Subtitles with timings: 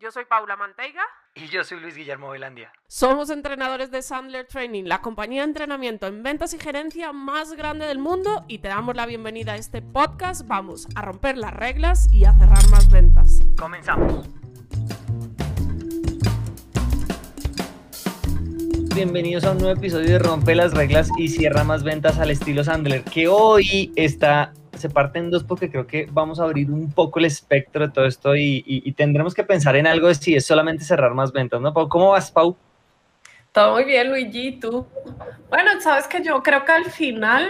[0.00, 1.02] Yo soy Paula Manteiga.
[1.34, 2.72] Y yo soy Luis Guillermo Velandia.
[2.86, 7.84] Somos entrenadores de Sandler Training, la compañía de entrenamiento en ventas y gerencia más grande
[7.84, 10.48] del mundo y te damos la bienvenida a este podcast.
[10.48, 13.40] Vamos a romper las reglas y a cerrar más ventas.
[13.58, 14.26] Comenzamos.
[18.94, 22.64] Bienvenidos a un nuevo episodio de Rompe las reglas y cierra más ventas al estilo
[22.64, 26.90] Sandler, que hoy está se parte en dos porque creo que vamos a abrir un
[26.92, 30.44] poco el espectro de todo esto y, tendremos que pensar en algo de si es
[30.44, 31.72] solamente cerrar más ventas, ¿no?
[31.72, 32.56] ¿Cómo vas, Pau?
[33.52, 34.86] Todo muy bien, Luigi, ¿tú?
[35.48, 37.48] Bueno, sabes que yo creo que al final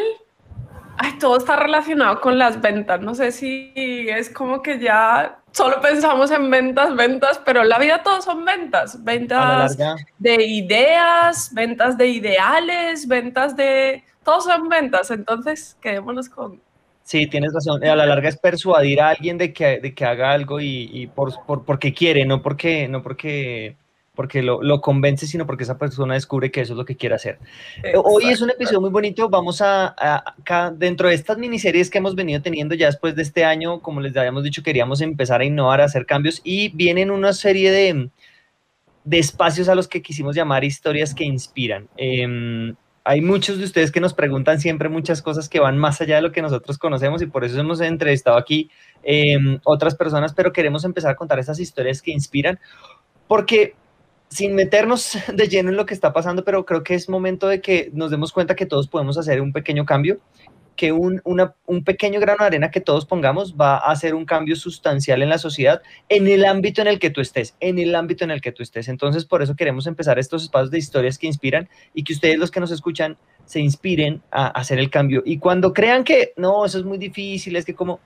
[1.00, 3.00] ay, todo está relacionado con las ventas.
[3.00, 7.78] No sé si es como que ya solo pensamos en ventas, ventas, pero en la
[7.78, 9.02] vida todo son ventas.
[9.02, 9.78] Ventas
[10.18, 14.04] de ideas, ventas de ideales, ventas de...
[14.22, 16.60] Todos son ventas, entonces quedémonos con,
[17.10, 17.82] Sí, tienes razón.
[17.82, 21.34] A la larga es persuadir a alguien de que, de que haga algo y, por,
[21.64, 23.74] porque quiere, no porque, no porque,
[24.14, 27.16] porque lo, lo, convence, sino porque esa persona descubre que eso es lo que quiere
[27.16, 27.40] hacer.
[28.04, 29.28] Hoy es un episodio muy bonito.
[29.28, 29.92] Vamos a,
[30.76, 34.16] dentro de estas miniseries que hemos venido teniendo ya después de este año, como les
[34.16, 38.08] habíamos dicho, queríamos empezar a innovar, a hacer cambios y vienen una serie de,
[39.02, 41.88] de espacios a los que quisimos llamar historias que inspiran.
[41.96, 42.72] Eh,
[43.04, 46.22] hay muchos de ustedes que nos preguntan siempre muchas cosas que van más allá de
[46.22, 48.70] lo que nosotros conocemos y por eso hemos entrevistado aquí
[49.02, 52.58] em, otras personas, pero queremos empezar a contar esas historias que inspiran,
[53.26, 53.74] porque
[54.28, 57.60] sin meternos de lleno en lo que está pasando, pero creo que es momento de
[57.60, 60.20] que nos demos cuenta que todos podemos hacer un pequeño cambio
[60.80, 64.56] que un, un, pequeño grano de arena que todos pongamos va a hacer un cambio
[64.56, 68.24] sustancial en la sociedad, en el ámbito en el que tú estés, en el ámbito
[68.24, 68.88] en el que tú estés.
[68.88, 72.50] Entonces, por eso queremos empezar estos espacios de historias que inspiran y que ustedes los
[72.50, 75.22] que nos escuchan se inspiren a hacer el cambio.
[75.26, 78.00] Y cuando crean que no, eso es muy difícil, es que como,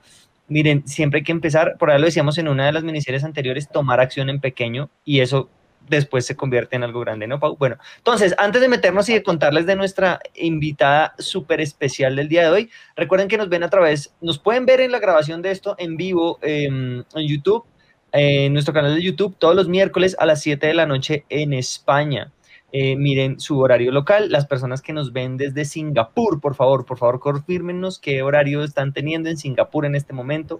[0.49, 3.69] miren, siempre hay que empezar, por ahí lo decíamos en una de las miniseries anteriores,
[3.69, 5.49] tomar acción en pequeño y eso
[5.87, 7.55] después se convierte en algo grande, ¿no, Pau?
[7.57, 12.43] Bueno, entonces, antes de meternos y de contarles de nuestra invitada súper especial del día
[12.43, 15.51] de hoy, recuerden que nos ven a través, nos pueden ver en la grabación de
[15.51, 17.65] esto en vivo em, en YouTube,
[18.11, 21.53] en nuestro canal de YouTube, todos los miércoles a las 7 de la noche en
[21.53, 22.31] España.
[22.71, 24.29] Eh, miren su horario local.
[24.29, 28.91] Las personas que nos ven desde Singapur, por favor, por favor, confirmenos qué horario están
[28.91, 30.59] teniendo en Singapur en este momento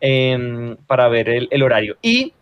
[0.00, 1.96] em, para ver el, el horario.
[2.02, 2.33] Y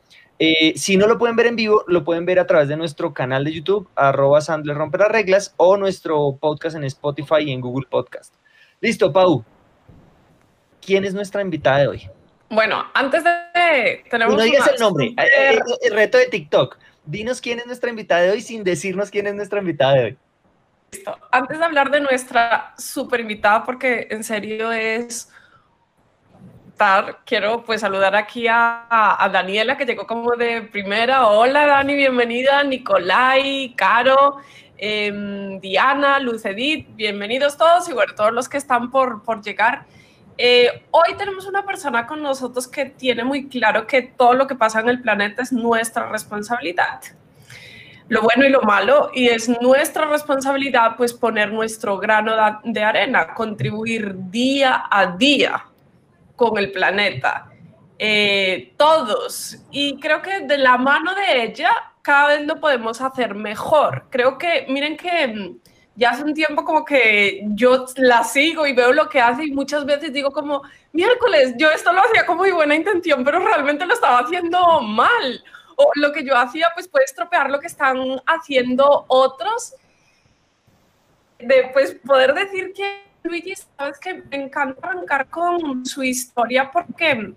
[0.44, 3.14] eh, si no lo pueden ver en vivo, lo pueden ver a través de nuestro
[3.14, 7.86] canal de YouTube, arroba Sandler las Reglas, o nuestro podcast en Spotify y en Google
[7.88, 8.34] Podcast.
[8.80, 9.44] Listo, Pau.
[10.84, 12.10] ¿Quién es nuestra invitada de hoy?
[12.50, 14.02] Bueno, antes de...
[14.10, 16.76] Tenemos no digas el nombre, el, el reto de TikTok.
[17.04, 20.18] Dinos quién es nuestra invitada de hoy sin decirnos quién es nuestra invitada de hoy.
[20.90, 21.16] Listo.
[21.30, 25.30] Antes de hablar de nuestra super invitada, porque en serio es
[27.24, 31.28] quiero pues saludar aquí a, Daniela que llegó como de primera.
[31.28, 32.62] Hola Dani, bienvenida.
[32.64, 34.38] Nicolai, Caro,
[34.76, 39.84] em, Diana, Lucedit, bienvenidos todos y bueno, todos los que están por, por llegar.
[40.38, 44.54] Eh, hoy tenemos una persona con nosotros que tiene muy claro que todo lo que
[44.54, 47.00] pasa en el planeta es nuestra responsabilidad
[48.08, 53.32] lo bueno y lo malo, y es nuestra responsabilidad pues poner nuestro grano de arena,
[53.32, 55.71] contribuir día a día
[56.42, 57.48] con el planeta.
[57.98, 59.58] Eh, todos.
[59.70, 61.70] Y creo que de la mano de ella
[62.02, 64.06] cada vez lo podemos hacer mejor.
[64.10, 65.58] Creo que, miren que mm,
[65.94, 69.52] ya hace un tiempo como que yo la sigo y veo lo que hace y
[69.52, 70.62] muchas veces digo como,
[70.92, 75.44] miércoles, yo esto lo hacía con muy buena intención, pero realmente lo estaba haciendo mal.
[75.76, 79.74] O lo que yo hacía pues puede estropear lo que están haciendo otros.
[81.38, 87.34] De pues poder decir que Luigi, sabes que me encanta arrancar con su historia porque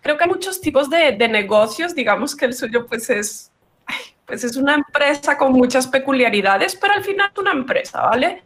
[0.00, 3.50] creo que hay muchos tipos de, negocios, digamos que el suyo pues es
[4.26, 8.42] pues es una empresa con muchas peculiaridades, pero al final es una empresa, ¿vale?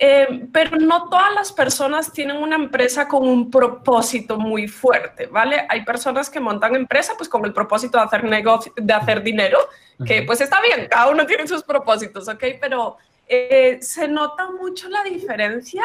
[0.00, 5.66] Eh, pero no todas las personas tienen una empresa con un propósito muy fuerte, ¿vale?
[5.68, 9.58] Hay personas que montan empresa pues con el propósito de hacer negocio, de hacer dinero,
[10.04, 12.44] que pues está bien, cada uno tiene sus propósitos, ¿ok?
[12.60, 12.96] Pero
[13.28, 15.82] eh, se nota mucho la diferencia.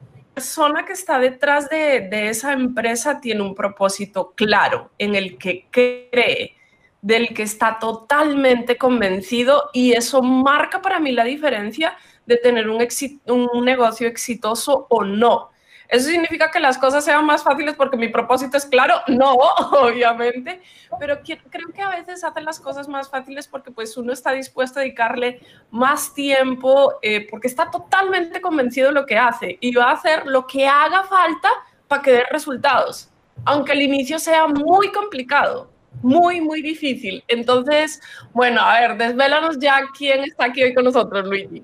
[0.00, 5.66] La persona que está detrás de, esa empresa tiene un propósito claro en el que
[5.70, 6.56] cree,
[7.00, 11.96] del que está totalmente convencido y eso marca para mí la diferencia
[12.26, 12.84] de tener un,
[13.26, 15.50] un negocio exitoso o no.
[15.88, 18.94] ¿Eso significa que las cosas sean más fáciles porque mi propósito es claro?
[19.16, 20.60] No, obviamente,
[20.98, 24.78] pero creo que a veces hacen las cosas más fáciles porque pues uno está dispuesto
[24.78, 25.40] a dedicarle
[25.70, 30.26] más tiempo eh, porque está totalmente convencido de lo que hace y va a hacer
[30.26, 31.48] lo que haga falta
[31.88, 33.10] para que dé resultados,
[33.44, 35.70] aunque el inicio sea muy complicado,
[36.02, 37.24] muy, muy difícil.
[37.28, 38.00] Entonces,
[38.32, 41.62] bueno, a ver, desvélanos ya quién está aquí hoy con nosotros, Luigi.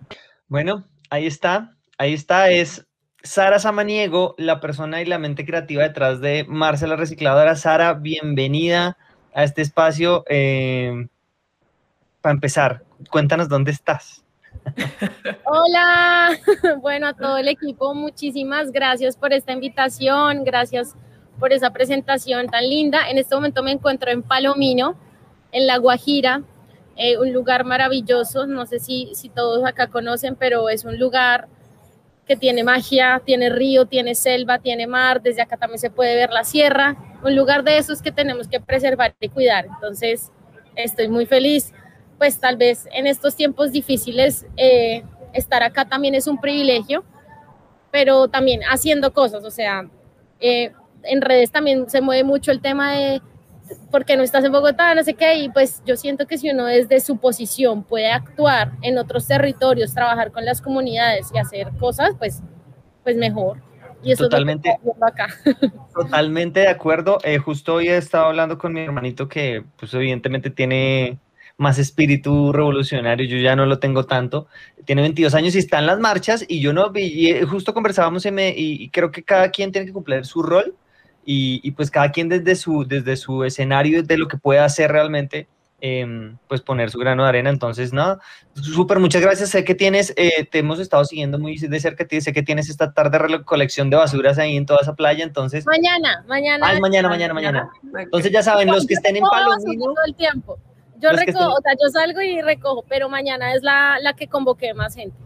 [0.48, 2.86] Bueno, ahí está, ahí está, es
[3.24, 7.54] Sara Samaniego, la persona y la mente creativa detrás de Marcela Recicladora.
[7.54, 8.96] Sara, bienvenida
[9.32, 10.24] a este espacio.
[10.28, 11.06] Eh,
[12.20, 14.24] para empezar, cuéntanos dónde estás.
[15.44, 16.30] Hola,
[16.80, 20.94] bueno, a todo el equipo, muchísimas gracias por esta invitación, gracias
[21.38, 23.08] por esa presentación tan linda.
[23.08, 24.96] En este momento me encuentro en Palomino,
[25.52, 26.42] en La Guajira,
[26.96, 31.48] eh, un lugar maravilloso, no sé si, si todos acá conocen, pero es un lugar
[32.36, 36.44] tiene magia, tiene río, tiene selva, tiene mar, desde acá también se puede ver la
[36.44, 39.66] sierra, un lugar de esos que tenemos que preservar y cuidar.
[39.66, 40.30] Entonces,
[40.76, 41.72] estoy muy feliz,
[42.18, 45.02] pues tal vez en estos tiempos difíciles eh,
[45.32, 47.04] estar acá también es un privilegio,
[47.90, 49.88] pero también haciendo cosas, o sea,
[50.40, 50.72] eh,
[51.04, 53.22] en redes también se mueve mucho el tema de
[53.90, 56.66] porque no estás en Bogotá, no sé qué, y pues yo siento que si uno
[56.66, 62.14] desde su posición puede actuar en otros territorios, trabajar con las comunidades y hacer cosas,
[62.18, 62.42] pues,
[63.02, 63.58] pues mejor.
[64.02, 65.28] Y eso totalmente, es lo que acá.
[65.94, 67.18] totalmente de acuerdo.
[67.22, 71.18] Eh, justo hoy he estado hablando con mi hermanito que, pues, evidentemente tiene
[71.58, 74.48] más espíritu revolucionario, yo ya no lo tengo tanto,
[74.84, 78.24] tiene 22 años y está en las marchas y yo no vi, eh, justo conversábamos
[78.26, 80.74] y, y creo que cada quien tiene que cumplir su rol
[81.24, 85.46] y, pues cada quien desde su, desde su escenario, de lo que puede hacer realmente,
[85.80, 87.50] em, pues poner su grano de arena.
[87.50, 88.18] Entonces, nada,
[88.54, 89.50] súper, muchas gracias.
[89.50, 92.92] Sé que tienes, eh, te hemos estado siguiendo muy de cerca, sé que tienes esta
[92.92, 95.64] tarde recolección de basuras ahí en toda esa playa, entonces...
[95.66, 96.66] Mañana, mañana.
[96.68, 97.70] Ah, mañana, mañana, mañana.
[97.96, 99.84] Entonces ya saben, los que estén en Palomino...
[99.84, 100.58] Todo el tiempo.
[101.00, 104.72] Yo recojo, o sea, yo salgo y recojo, pero mañana es la, la que convoqué
[104.72, 105.16] más gente.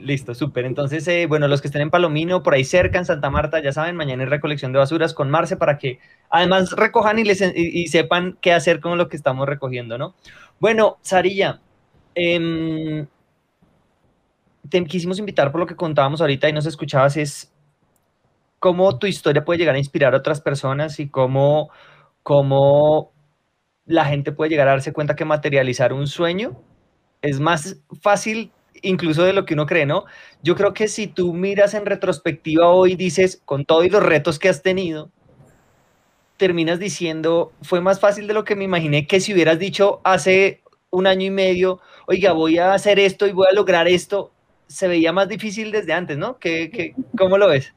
[0.00, 0.64] Listo, súper.
[0.64, 3.72] Entonces, eh, bueno, los que estén en Palomino, por ahí cerca, en Santa Marta, ya
[3.72, 5.98] saben, mañana es recolección de basuras con Marce para que
[6.30, 10.14] además recojan y, les, y, sepan qué hacer con lo que estamos recogiendo, ¿no?
[10.58, 11.60] Bueno, Sarilla,
[12.14, 13.06] em,
[14.68, 17.52] te quisimos invitar por lo que contábamos ahorita y nos escuchabas, es
[18.58, 21.70] cómo tu historia puede llegar a inspirar a otras personas y cómo,
[22.22, 23.12] cómo
[23.86, 26.62] la gente puede llegar a darse cuenta que materializar un sueño
[27.22, 28.52] es más fácil
[28.82, 30.04] incluso de lo que uno cree, ¿no?
[30.42, 34.48] Yo creo que si tú miras en retrospectiva hoy, dices, con todos los retos que
[34.48, 35.10] has tenido,
[36.36, 40.62] terminas diciendo, fue más fácil de lo que me imaginé que si hubieras dicho hace
[40.90, 44.32] un año y medio, oiga, voy a hacer esto y voy a lograr esto,
[44.66, 46.38] se veía más difícil desde antes, ¿no?
[46.38, 47.74] ¿Qué, cómo lo ves?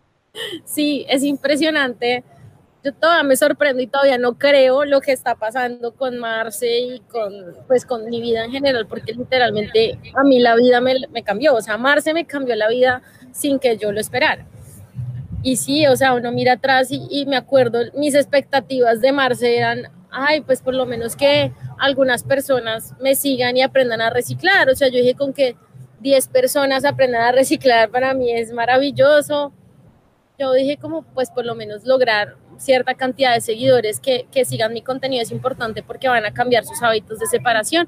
[0.66, 2.24] Sí, es impresionante
[2.84, 7.00] yo todavía me sorprendo y todavía no creo lo que está pasando con Marce y
[7.00, 7.32] con,
[7.68, 11.56] pues, con mi vida en general, porque literalmente a mí la vida me, me cambió,
[11.56, 14.46] o sea, Marce me cambió la vida sin que yo lo esperara.
[15.42, 19.58] Y sí, o sea, uno mira atrás y, y me acuerdo, mis expectativas de Marce
[19.58, 24.70] eran, ay, pues por lo menos que algunas personas me sigan y aprendan a reciclar,
[24.70, 25.56] o sea, yo dije con que
[26.04, 29.54] 10 personas aprendan a reciclar para mí es maravilloso.
[30.38, 34.74] Yo dije como pues por lo menos lograr cierta cantidad de seguidores que, que sigan
[34.74, 37.88] mi contenido es importante porque van a cambiar sus hábitos de separación,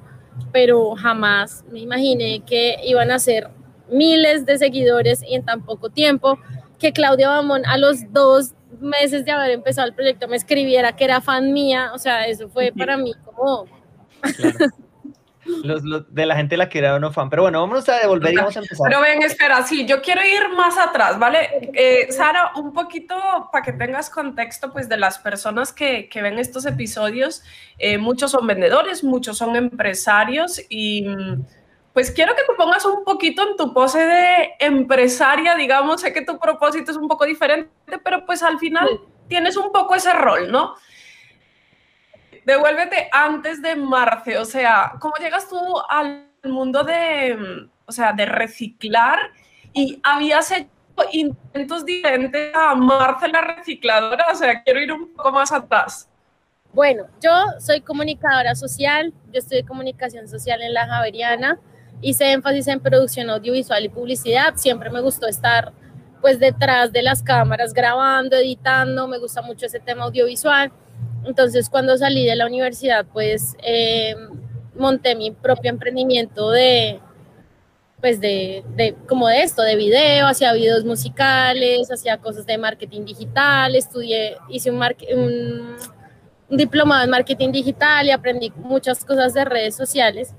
[0.51, 3.49] pero jamás me imaginé que iban a ser
[3.89, 6.39] miles de seguidores y en tan poco tiempo
[6.79, 11.05] que Claudia Bamón a los dos meses de haber empezado el proyecto me escribiera que
[11.05, 13.65] era fan mía, o sea, eso fue para mí como
[15.45, 17.29] los, de la gente la que era no fan.
[17.29, 18.87] Pero bueno, vamos a devolver y vamos a empezar.
[18.87, 21.69] Pero ven, espera, sí, yo quiero ir más atrás, ¿vale?
[21.73, 23.15] Eh, Sara, un poquito
[23.51, 27.43] para que tengas contexto, pues de las personas que, que ven estos episodios,
[27.77, 31.05] eh, muchos son vendedores, muchos son empresarios y
[31.93, 36.21] pues quiero que te pongas un poquito en tu pose de empresaria, digamos, sé que
[36.21, 37.69] tu propósito es un poco diferente,
[38.03, 38.99] pero pues al final
[39.29, 40.75] tienes un poco ese rol, ¿no?
[42.45, 45.57] Devuélvete antes de Marce, o sea, ¿cómo llegas tú
[45.89, 49.19] al mundo de, o sea, de reciclar
[49.73, 50.69] y habías hecho
[51.11, 54.25] intentos diferentes a Marce la recicladora?
[54.31, 56.07] O sea, quiero ir un poco más atrás.
[56.71, 61.57] Bueno, yo soy comunicadora social, yo estudié comunicación social en la Javeriana,
[62.01, 65.71] hice énfasis en producción audiovisual y publicidad, siempre me gustó estar
[66.21, 70.71] pues detrás de las cámaras grabando, editando, me gusta mucho ese tema audiovisual.
[71.25, 74.15] Entonces cuando salí de la universidad pues eh,
[74.75, 76.99] monté mi propio emprendimiento de
[78.05, 83.05] pues de, de, como de esto, de video, hacía videos musicales, hacía cosas de marketing
[83.05, 85.75] digital, estudié, hice un,
[86.49, 90.35] diplomado en marketing digital y aprendí muchas cosas de redes sociales.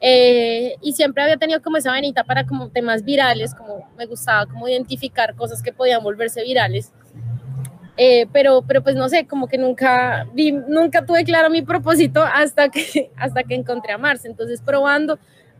[0.00, 4.46] Eh, y siempre había tenido como esa venita para como temas virales, como me gustaba
[4.46, 6.92] como identificar cosas que podían volverse virales.
[7.96, 12.22] Eh, pero, pero pues no sé, como que nunca vi, nunca tuve claro mi propósito
[12.22, 14.24] hasta que, hasta que encontré a Mars.
[14.24, 15.18] Entonces probando,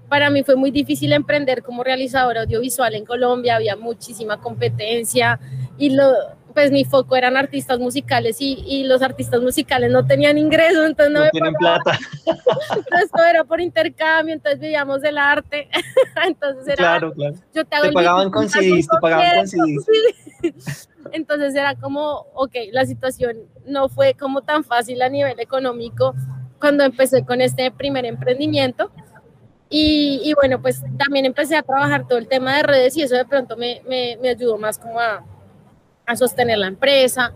[0.08, 5.40] para mí fue muy difícil emprender como realizadora audiovisual en Colombia, había muchísima competencia
[5.78, 6.12] y lo,
[6.52, 11.12] pues mi foco eran artistas musicales y, y los artistas musicales no tenían ingresos, entonces
[11.12, 11.98] no, no tienen plata.
[12.76, 15.68] Entonces todo era por intercambio, entonces vivíamos del arte.
[16.26, 17.34] entonces era, claro, claro.
[17.54, 20.88] Yo te, te pagaban con CDs, te pagaban con CDs.
[21.12, 23.36] Entonces era como, ok, la situación
[23.66, 26.14] no fue como tan fácil a nivel económico
[26.60, 28.90] cuando empecé con este primer emprendimiento.
[29.68, 33.16] Y, y, bueno, pues también empecé a trabajar todo el tema de redes y eso
[33.16, 35.24] de pronto me, me, me ayudó más como a,
[36.06, 37.32] a sostener la empresa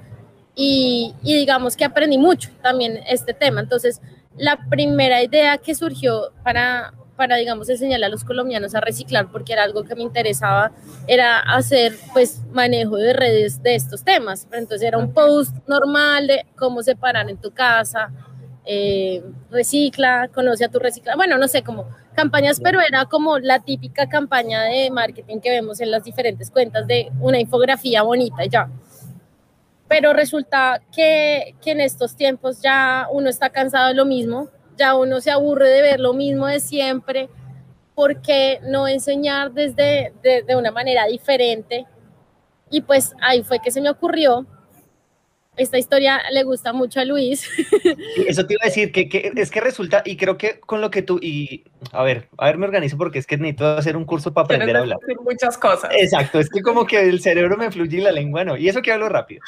[0.55, 3.61] y, y, digamos que aprendí mucho también este tema.
[3.61, 4.01] Entonces,
[4.37, 9.53] la primera idea que surgió para, para, digamos, enseñarle a los colombianos a reciclar, porque
[9.53, 10.73] era algo que me interesaba,
[11.07, 14.49] era hacer, pues, manejo de redes de estos temas.
[14.53, 18.11] Entonces, era un post normal de cómo separar en tu casa,
[18.65, 23.59] eh, recicla, conoce a tu recicla, bueno, no sé, como campañas, pero era como la
[23.59, 28.71] típica campaña de marketing que vemos en las diferentes cuentas de una infografía bonita ya.
[29.89, 34.49] Pero resulta que, que en estos tiempos ya uno está cansado de lo mismo,
[34.81, 37.29] ya uno se aburre de ver lo mismo de siempre,
[37.95, 41.87] ¿por qué no enseñar desde de, de una manera diferente?
[42.71, 44.47] Y pues ahí fue que se me ocurrió
[45.57, 47.47] esta historia le gusta mucho a Luis.
[48.27, 50.91] Eso te iba a decir, que, que, es que resulta, y creo que con lo
[50.91, 54.05] que tú, y a ver, a ver, me organizo porque es que necesito hacer un
[54.05, 54.99] curso para aprender a hablar.
[55.23, 55.91] Muchas cosas.
[55.95, 58.83] Exacto, es que como que el cerebro me fluye y la lengua no, y eso
[58.83, 59.43] que hablo rápido.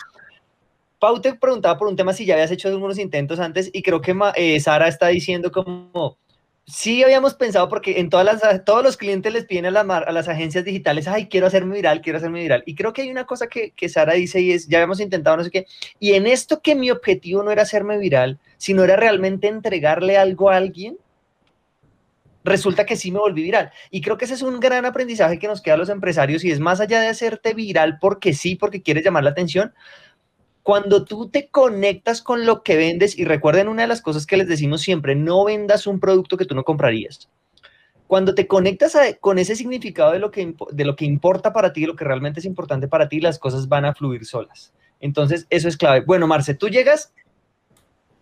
[1.02, 4.00] Pau te preguntaba por un tema si ya habías hecho algunos intentos antes, y creo
[4.00, 6.16] que eh, Sara está diciendo como,
[6.64, 10.12] sí habíamos pensado porque en todas las, todos los clientes les piden a, la, a,
[10.12, 12.62] las agencias digitales, ay, quiero hacerme viral, quiero hacerme viral.
[12.66, 15.36] Y creo que hay una cosa que, que Sara dice y es, ya habíamos intentado
[15.36, 15.66] no sé qué,
[15.98, 20.50] y en esto que mi objetivo no era hacerme viral, sino era realmente entregarle algo
[20.50, 20.98] a alguien,
[22.44, 23.72] resulta que sí me volví viral.
[23.90, 26.52] Y creo que ese es un gran aprendizaje que nos queda a los empresarios y
[26.52, 29.74] es más allá de hacerte viral porque sí, porque quieres llamar la atención,
[30.62, 34.36] cuando tú te conectas con lo que vendes, y recuerden una de las cosas que
[34.36, 37.28] les decimos siempre, no vendas un producto que tú no comprarías.
[38.06, 41.86] Cuando te conectas con ese significado de lo, que, de lo que importa para ti,
[41.86, 44.72] lo que realmente es importante para ti, las cosas van a fluir solas.
[45.00, 46.02] Entonces, eso es clave.
[46.06, 47.12] Bueno, Marce, tú llegas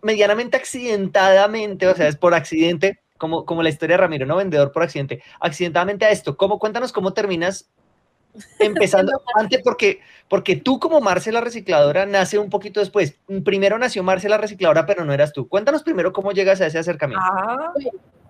[0.01, 4.37] medianamente accidentadamente, o sea, es por accidente, como, como la historia de Ramiro, ¿no?
[4.37, 6.37] Vendedor por accidente, accidentadamente a esto.
[6.37, 7.69] ¿Cómo, cuéntanos cómo terminas
[8.59, 13.15] empezando antes porque, porque tú como Marcela Recicladora nace un poquito después.
[13.43, 15.47] Primero nació Marcela Recicladora, pero no eras tú.
[15.47, 17.23] Cuéntanos primero cómo llegas a ese acercamiento.
[17.25, 17.73] Ah,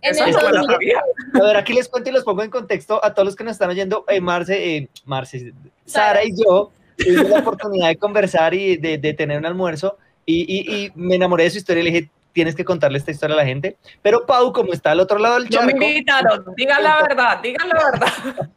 [0.02, 1.02] En el eso no lo 2000, sabía.
[1.34, 3.54] A ver, aquí les cuento y los pongo en contexto a todos los que nos
[3.54, 4.06] están oyendo.
[4.08, 5.54] Eh, Marce, eh, Marce,
[5.86, 10.42] Sara y yo tuvimos la oportunidad de conversar y de, de tener un almuerzo y,
[10.42, 13.36] y, y me enamoré de su historia y le dije, tienes que contarle esta historia
[13.36, 13.78] a la gente.
[14.02, 17.40] Pero Pau, como está al otro lado del No charco, me invitaron, digan la verdad,
[17.42, 18.52] digan la verdad.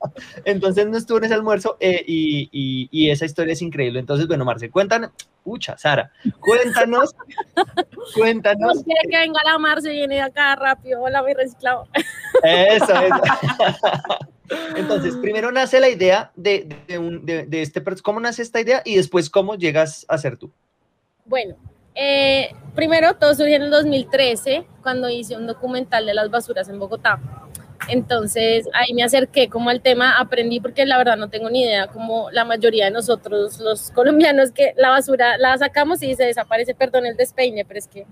[0.44, 3.98] entonces no estuvo en ese almuerzo eh, y, y, y esa historia es increíble.
[3.98, 5.10] Entonces, bueno, Marce, cuéntanos,
[5.42, 7.14] pucha, Sara, cuéntanos,
[8.14, 8.76] cuéntanos.
[8.76, 11.02] no quiere que venga la Marce y viene acá rápido.
[11.02, 11.88] Hola, mi reciclado.
[12.42, 13.22] Eso, eso.
[14.76, 18.82] Entonces, primero nace la idea de, de, un, de, de este, ¿cómo nace esta idea?
[18.84, 20.50] Y después, ¿cómo llegas a ser tú?
[21.24, 21.56] Bueno,
[21.94, 26.78] eh, primero todo surgió en el 2013, cuando hice un documental de las basuras en
[26.78, 27.20] Bogotá.
[27.88, 31.86] Entonces ahí me acerqué como al tema, aprendí porque la verdad no tengo ni idea,
[31.88, 36.74] como la mayoría de nosotros los colombianos, que la basura la sacamos y se desaparece,
[36.74, 38.06] perdón el despeine, pero es que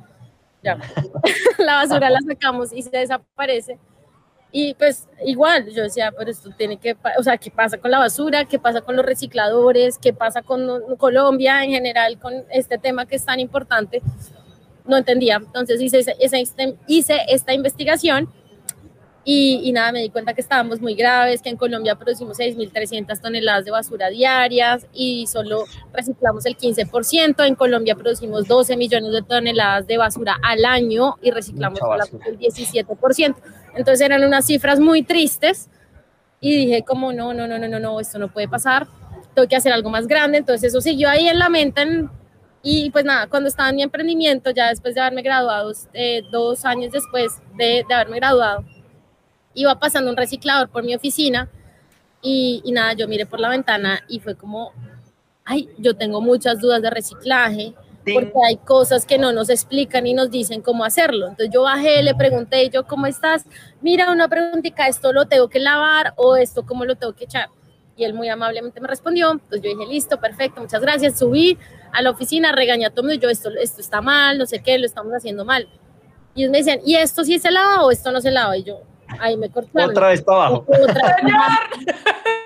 [0.62, 0.78] ya,
[1.58, 3.78] la basura la sacamos y se desaparece.
[4.54, 7.98] Y pues igual, yo decía, pero esto tiene que, o sea, ¿qué pasa con la
[7.98, 8.44] basura?
[8.44, 9.96] ¿Qué pasa con los recicladores?
[9.96, 10.68] ¿Qué pasa con
[10.98, 14.02] Colombia en general con este tema que es tan importante?
[14.84, 15.36] no entendía.
[15.36, 16.38] Entonces hice, esa- esa-
[16.88, 18.28] hice esta investigación
[19.24, 23.20] y, y nada, me di cuenta que estábamos muy graves, que en Colombia producimos 6.300
[23.20, 27.46] toneladas de basura diarias y solo reciclamos el 15%.
[27.46, 31.78] En Colombia producimos 12 millones de toneladas de basura al año y reciclamos
[32.26, 33.36] el 17%.
[33.74, 35.68] Entonces eran unas cifras muy tristes
[36.40, 38.86] y dije como no, no, no, no, no, no, esto no puede pasar,
[39.34, 40.38] tengo que hacer algo más grande.
[40.38, 42.10] Entonces eso siguió ahí en la mente en-
[42.62, 46.64] y pues nada, cuando estaba en mi emprendimiento, ya después de haberme graduado, eh, dos
[46.64, 48.64] años después de, de haberme graduado,
[49.54, 51.48] iba pasando un reciclador por mi oficina
[52.22, 54.72] y, y nada, yo miré por la ventana y fue como,
[55.44, 57.74] ay, yo tengo muchas dudas de reciclaje.
[58.04, 61.28] Porque hay cosas que no nos explican y nos dicen cómo hacerlo.
[61.28, 63.44] Entonces yo bajé, le pregunté, yo, ¿cómo estás?
[63.80, 67.48] Mira, una preguntita, ¿esto lo tengo que lavar o esto cómo lo tengo que echar?
[67.96, 71.58] Y él muy amablemente me respondió, pues yo dije, listo, perfecto, muchas gracias, subí
[71.92, 74.60] a la oficina, regañé a todo el mundo, yo, esto, esto está mal, no sé
[74.62, 75.68] qué, lo estamos haciendo mal.
[76.34, 78.56] Y ellos me decían, ¿y esto sí se lava o esto no se lava?
[78.56, 78.80] Y yo,
[79.20, 79.90] ahí me cortaron.
[79.90, 80.64] Otra vez para abajo.
[80.66, 81.32] Otra vez.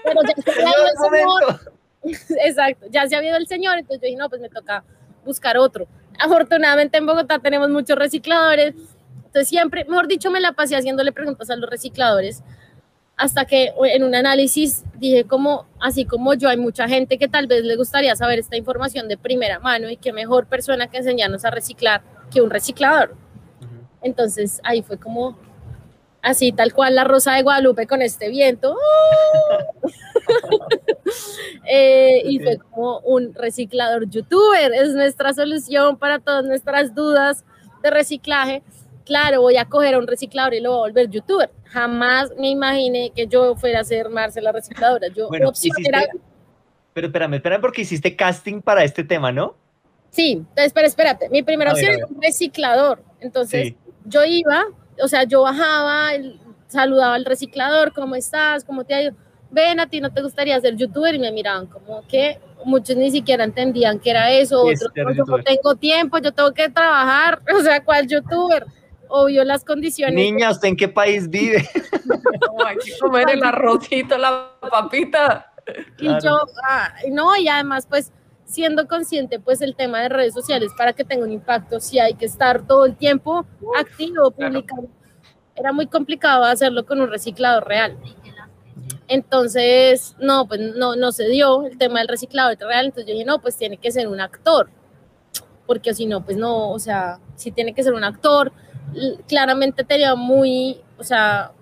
[0.05, 1.77] Pero ya se había ido el Señor.
[2.45, 4.85] Exacto, ya se había ido el señor, entonces yo dije, no, pues me toca
[5.27, 5.87] buscar otro.
[6.19, 8.75] Afortunadamente en Bogotá tenemos muchos recicladores,
[9.19, 12.43] entonces siempre, mejor dicho, me la pasé haciéndole preguntas a los recicladores,
[13.17, 17.47] hasta que en un análisis dije como, así como yo, hay mucha gente que tal
[17.47, 21.45] vez le gustaría saber esta información de primera mano y qué mejor persona que enseñarnos
[21.45, 23.15] a reciclar que un reciclador.
[24.03, 25.39] Entonces ahí fue como
[26.23, 28.77] así, tal cual la rosa de Guadalupe con este viento.
[31.69, 34.73] Eh, y fue como un reciclador youtuber.
[34.73, 37.45] Es nuestra solución para todas nuestras dudas
[37.83, 38.63] de reciclaje.
[39.05, 41.51] Claro, voy a coger a un reciclador y lo voy a volver youtuber.
[41.65, 45.09] Jamás me imaginé que yo fuera a ser Marcela recicladora.
[45.09, 46.03] Yo, Bueno, hiciste- era-
[46.93, 49.55] Pero espérame, espérame porque hiciste casting para este tema, ¿no?
[50.11, 53.03] Sí, entonces, pero espérate, mi primera A opción era un reciclador.
[53.21, 53.77] Entonces, Sí.
[54.07, 54.65] yo iba,
[55.03, 56.11] o sea, yo bajaba,
[56.69, 58.65] saludaba al reciclador, ¿cómo estás?
[58.65, 59.15] ¿Cómo te ha ido?
[59.51, 63.11] Ven, a ti no te gustaría ser youtuber y me miraban como que muchos ni
[63.11, 65.45] siquiera entendían que era eso, otros "No, yo no youtuber.
[65.45, 68.67] tengo tiempo, yo tengo que trabajar, o sea, ¿cuál youtuber?
[69.09, 70.17] Obvio las condiciones.
[70.17, 71.67] Niña, ¿usted en qué país vive?
[72.59, 75.53] No, hay que comer el arrocito, la papita.
[75.99, 76.21] Y Claro.
[76.23, 78.13] yo, ah, no, y además, pues,
[78.45, 82.15] siendo consciente, pues, el tema de redes sociales para que tenga un impacto, sí hay
[82.15, 83.47] que estar todo el tiempo
[83.79, 84.53] activo, claro.
[84.53, 84.89] publicando.
[85.55, 87.97] Era muy complicado hacerlo con un reciclador real.
[89.09, 93.25] Entonces, no, pues, no, no se dio el tema del reciclador real, entonces yo dije,
[93.25, 94.69] no, pues, tiene que ser un actor,
[95.67, 98.53] porque si no, pues, no, o sea, sí tiene que ser un actor.
[99.29, 101.53] Claramente tenía muy, o sea,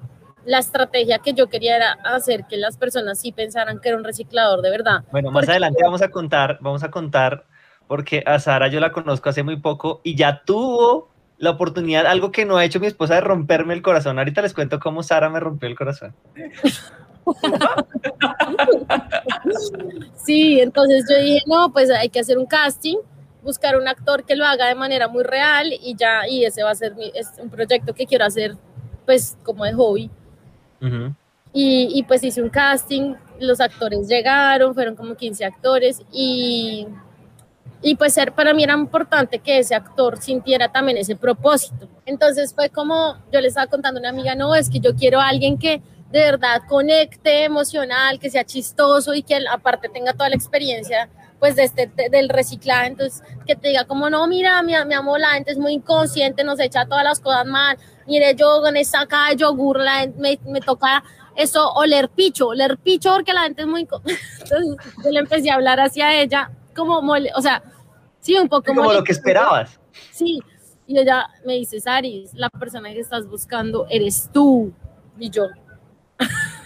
[0.44, 4.04] la estrategia que yo quería era hacer que las personas sí pensaran que era un
[4.04, 5.04] reciclador de verdad.
[5.10, 7.46] Bueno, más Porque- adelante vamos a contar, vamos a contar,
[7.86, 12.30] porque a Sara yo la conozco hace muy poco y ya tuvo la oportunidad, algo
[12.30, 14.18] que no ha hecho mi esposa, de romperme el corazón.
[14.18, 16.14] Ahorita les cuento cómo Sara me rompió el corazón.
[20.24, 22.96] Sí, entonces yo dije, no, pues hay que hacer un casting,
[23.42, 26.70] buscar un actor que lo haga de manera muy real y ya, y ese va
[26.70, 28.56] a ser mi, es un proyecto que quiero hacer
[29.04, 30.10] pues como de hobby.
[30.80, 31.14] Ujú.
[31.52, 36.86] Y, y, pues hice un casting, los actores llegaron, fueron como 15 actores y,
[37.80, 41.86] y pues ser, para mí era importante que ese actor sintiera también ese propósito.
[42.06, 45.20] Entonces fue como, yo le estaba contando a una amiga, no, es que yo quiero
[45.20, 45.80] a alguien que
[46.14, 51.08] de verdad conecte emocional, que sea chistoso y que aparte tenga toda la experiencia
[51.40, 54.94] pues de este, de- del reciclaje, entonces que te diga como no, mira, mi, mi
[54.94, 58.76] amor, la gente es muy inconsciente, nos echa todas las cosas mal, mire, yo con
[58.76, 61.02] esta caja de yogur la, me, me toca
[61.36, 63.84] eso, oler picho, oler picho porque la gente es muy...
[63.84, 64.00] inco-
[64.40, 67.62] Entonces yo le empecé a hablar hacia ella como, mole, o sea,
[68.20, 69.78] sí, un poco Como lo que esperabas.
[70.12, 70.38] Sí,
[70.86, 74.72] y ella me dice, Saris, la persona que estás buscando eres tú.
[75.18, 75.46] Y yo,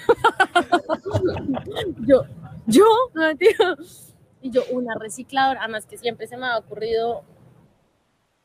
[2.07, 2.25] yo,
[2.67, 3.77] yo, no, tío.
[4.41, 7.25] Y yo, una recicladora, además que siempre se me ha ocurrido,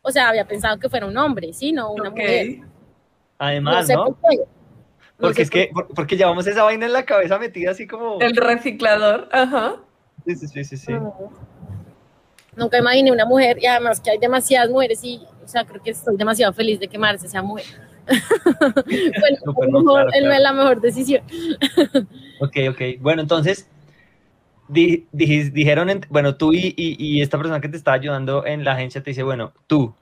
[0.01, 1.71] o sea, había pensado que fuera un hombre, ¿sí?
[1.71, 2.59] No una mujer.
[3.37, 4.05] Además, sé ¿no?
[4.05, 4.37] por qué.
[4.37, 4.45] No
[5.27, 8.19] Porque sé es que, por- porque llevamos esa vaina en la cabeza metida así como...
[8.19, 9.75] El reciclador, ajá.
[10.25, 10.93] Sí, sí, sí, sí, sí.
[12.55, 15.91] Nunca imaginé una mujer y además que hay demasiadas mujeres y, o sea, creo que
[15.91, 17.65] estoy demasiado feliz de que Marce sea mujer.
[18.05, 20.39] Fue la Súper, no, mejor- claro, claro.
[20.43, 21.23] la mejor decisión.
[22.39, 22.81] Ok, ok.
[22.99, 23.67] Bueno, entonces,
[24.67, 28.45] di- dijis- dijeron, en- bueno, tú y, y- y esta persona que te está ayudando
[28.45, 29.93] en la agencia te dice, bueno, tú,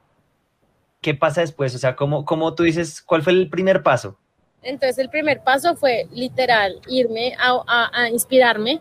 [1.02, 1.74] ¿qué pasa después?
[1.76, 4.18] O sea, ¿cómo, cómo tú dices, cuál fue el primer paso?
[4.64, 8.80] Entonces el primer paso fue literal irme a, a- a inspirarme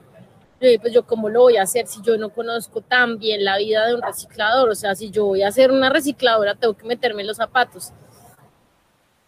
[0.61, 3.45] Yo dije, pues yo cómo lo voy a hacer si yo no conozco tan bien
[3.47, 6.75] la vida de un reciclador, o sea, si yo voy a hacer una recicladora, tengo
[6.75, 7.93] que meterme en los zapatos.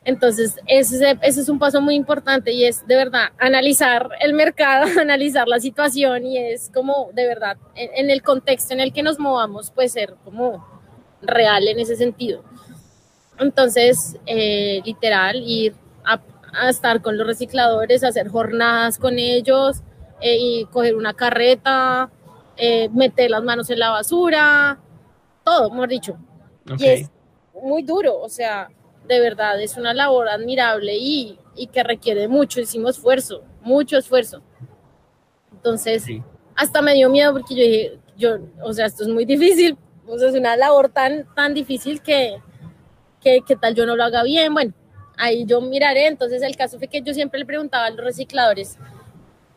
[0.05, 4.87] Entonces, ese, ese es un paso muy importante y es de verdad analizar el mercado,
[5.01, 9.03] analizar la situación y es como de verdad en, en el contexto en el que
[9.03, 10.67] nos movamos, pues ser como
[11.23, 12.43] real en ese sentido.
[13.39, 16.21] Entonces, eh, literal, ir a,
[16.53, 19.83] a estar con los recicladores, hacer jornadas con ellos
[20.21, 22.11] eh, y coger una carreta,
[22.57, 24.79] eh, meter las manos en la basura,
[25.45, 26.19] todo, mejor dicho.
[26.71, 26.81] Ok.
[26.81, 27.11] Y es
[27.63, 28.69] muy duro, o sea,
[29.13, 34.43] de verdad, es una labor admirable y, y que requiere muchísimo esfuerzo, mucho esfuerzo.
[35.53, 36.23] Entonces, Sí.
[36.57, 40.19] hasta me dio miedo porque yo dije, yo, o sea, esto es muy difícil, o
[40.19, 42.37] sea, es una labor tan, tan difícil que,
[43.21, 44.73] que, que tal yo no lo haga bien, bueno,
[45.17, 48.79] ahí yo miraré, entonces el caso fue que yo siempre le preguntaba a los recicladores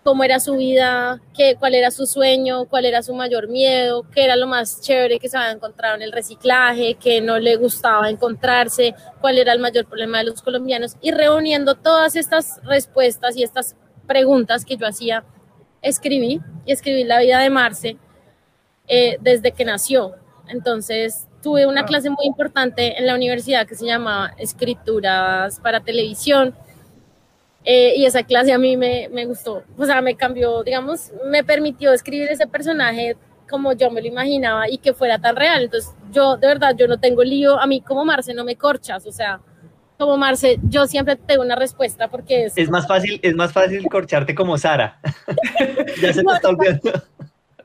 [0.05, 4.23] cómo era su vida, qué, cuál era su sueño, cuál era su mayor miedo, qué
[4.23, 8.07] era lo más chévere que se había encontrado en el reciclaje, qué no le gustaba
[8.07, 13.41] encontrarse, cuál era el mayor problema de los colombianos y reuniendo todas estas respuestas y
[13.41, 15.25] estas preguntas que yo hacía,
[15.81, 17.97] escribí y escribí la vida de Marce
[18.87, 20.13] eh, desde que nació.
[20.47, 26.55] Entonces tuve una clase muy importante en la universidad que se llamaba Escrituras para Televisión.
[27.65, 31.43] Eh, y esa clase a mí me, me gustó, o sea, me cambió, digamos, me
[31.43, 33.17] permitió escribir ese personaje
[33.49, 35.63] como yo me lo imaginaba y que fuera tan real.
[35.63, 39.05] Entonces, yo, de verdad, yo no tengo lío, a mí como Marce no me corchas,
[39.05, 39.39] o sea,
[39.97, 42.57] como Marce, yo siempre tengo una respuesta porque es...
[42.57, 44.99] Es más fácil, es más fácil corcharte como Sara.
[46.01, 46.91] ya se te está olvidando.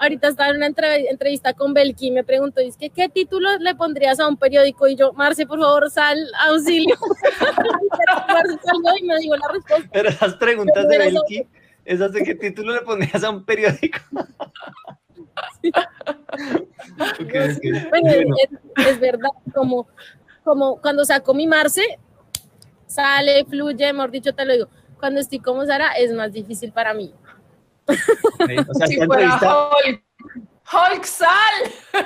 [0.00, 3.74] Ahorita estaba en una entre- entrevista con Belki y me preguntó, que, ¿qué título le
[3.74, 4.88] pondrías a un periódico?
[4.88, 6.96] Y yo, Marce, por favor, sal, auxilio.
[9.00, 9.88] Y me dijo la respuesta.
[9.92, 11.46] Pero esas preguntas de Belki,
[11.84, 13.98] esas de qué título le pondrías a un periódico.
[15.62, 15.86] Bueno,
[17.90, 18.10] Bueno,
[18.76, 19.88] es, es verdad, como,
[20.44, 21.82] como cuando saco mi Marce,
[22.86, 24.68] sale, fluye, mejor dicho, te lo digo.
[24.98, 27.12] Cuando estoy como Sara, es más difícil para mí.
[27.90, 30.03] O sea, Si esta fuera entrevista, Hulk,
[30.72, 31.31] Hulk sal.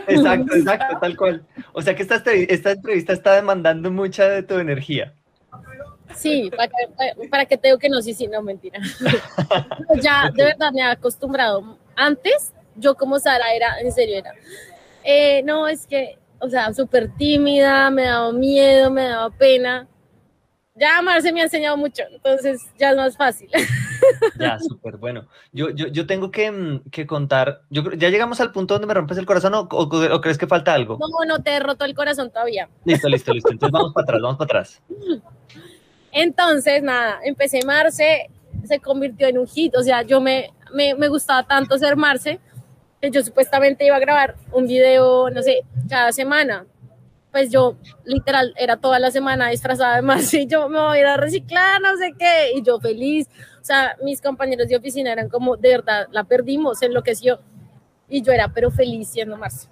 [0.09, 1.47] exacto, exacto, tal cual.
[1.73, 5.14] O sea que esta, esta entrevista está demandando mucha de tu energía.
[6.14, 8.79] Sí, para que, para- para que te digo que no, sí, sí, no, mentira.
[10.01, 11.77] ya, de verdad, me he acostumbrado.
[11.97, 14.33] Antes, yo como Sara era, en serio, era,
[15.03, 19.87] eh, no, es que, o sea, súper tímida, me daba miedo, me daba pena.
[20.76, 23.48] Ya Marce me ha enseñado mucho, entonces ya es más fácil.
[24.38, 25.28] Ya, súper bueno.
[25.52, 28.92] Yo, yo, yo tengo que, mm, que contar, yo, ¿ya llegamos al punto donde me
[28.94, 30.98] rompes el corazón o, o- o crees que falta algo?
[30.98, 32.68] No, no te he roto el corazón todavía.
[32.84, 33.52] Listo, listo, listo.
[33.52, 34.82] Entonces vamos para atrás, vamos para atrás.
[36.12, 38.28] Entonces, nada, empecé Marce,
[38.64, 42.40] se convirtió en un hit, o sea, yo me, me, me gustaba tanto ser Marce,
[43.00, 46.66] que yo supuestamente iba a grabar un video, no sé, cada semana.
[47.35, 51.01] Pues yo, literal, era toda la semana disfrazada de Marce y yo me voy a
[51.01, 53.27] ir a reciclar, no sé qué, y yo feliz.
[53.61, 57.40] O sea, mis compañeros de oficina eran como, de verdad, la perdimos, enloqueció.
[58.09, 59.66] Y yo era, pero feliz siendo Marce.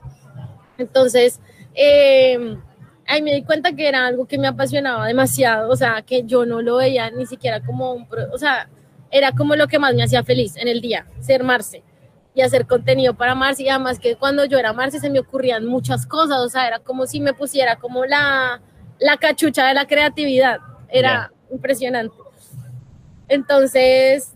[0.77, 1.39] Entonces,
[1.77, 2.59] eh,
[3.07, 6.45] ahí me di cuenta que era algo que me apasionaba demasiado, o sea, que yo
[6.45, 8.69] no lo veía ni siquiera como un, o sea,
[9.09, 11.85] era como lo que más me hacía feliz en el día, ser Marce
[12.35, 15.67] y hacer contenido para Marce y además que cuando yo era Marce se me ocurrían
[15.67, 18.61] muchas cosas, o sea, era como si me pusiera como la,
[18.99, 22.17] la cachucha de la creatividad, era impresionante.
[23.29, 24.35] Entonces,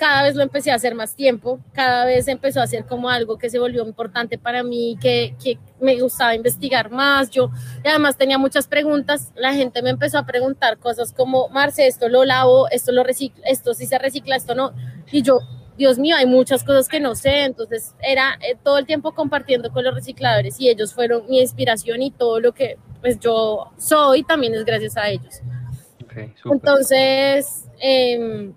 [0.00, 3.36] cada vez lo empecé a hacer más tiempo, cada vez empezó a ser como algo
[3.36, 7.50] que se volvió importante para mí, que, que me gustaba investigar más, yo
[7.84, 12.08] y además tenía muchas preguntas, la gente me empezó a preguntar cosas como, Marce, esto
[12.08, 14.72] lo lavo, esto lo recicla, esto sí se recicla, esto no,
[15.12, 15.40] y yo,
[15.80, 19.72] Dios mío, hay muchas cosas que no sé, entonces era eh, todo el tiempo compartiendo
[19.72, 24.22] con los recicladores y ellos fueron mi inspiración y todo lo que pues yo soy
[24.22, 25.40] también es gracias a ellos.
[26.04, 26.52] Ok, súper.
[26.52, 28.52] Entonces, em,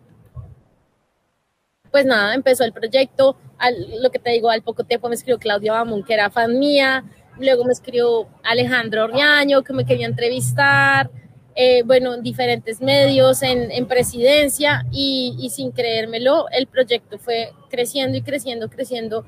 [1.91, 3.37] pues nada, empezó el proyecto.
[3.57, 6.59] Al- lo que te digo, al poco tiempo me escribió Claudia Bamón, que era fan
[6.59, 7.05] mía.
[7.39, 11.09] Luego me escribió Alejandro Orñaño, que me quería entrevistar.
[11.55, 17.51] Eh, bueno, en diferentes medios, en, en presidencia, y, y sin creérmelo, el proyecto fue
[17.69, 19.25] creciendo y creciendo, creciendo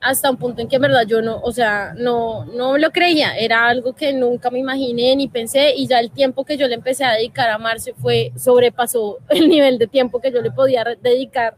[0.00, 3.36] hasta un punto en que en verdad yo no, o sea, no, no lo creía,
[3.36, 6.74] era algo que nunca me imaginé ni pensé y ya el tiempo que yo le
[6.74, 10.84] empecé a dedicar a Marce fue, sobrepasó el nivel de tiempo que yo le podía
[11.02, 11.54] dedicar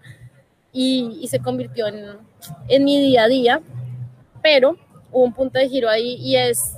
[0.73, 2.17] y, y se convirtió en,
[2.69, 3.63] en mi día a día,
[4.43, 4.77] pero
[5.13, 6.77] hubo un punto de giro ahí y es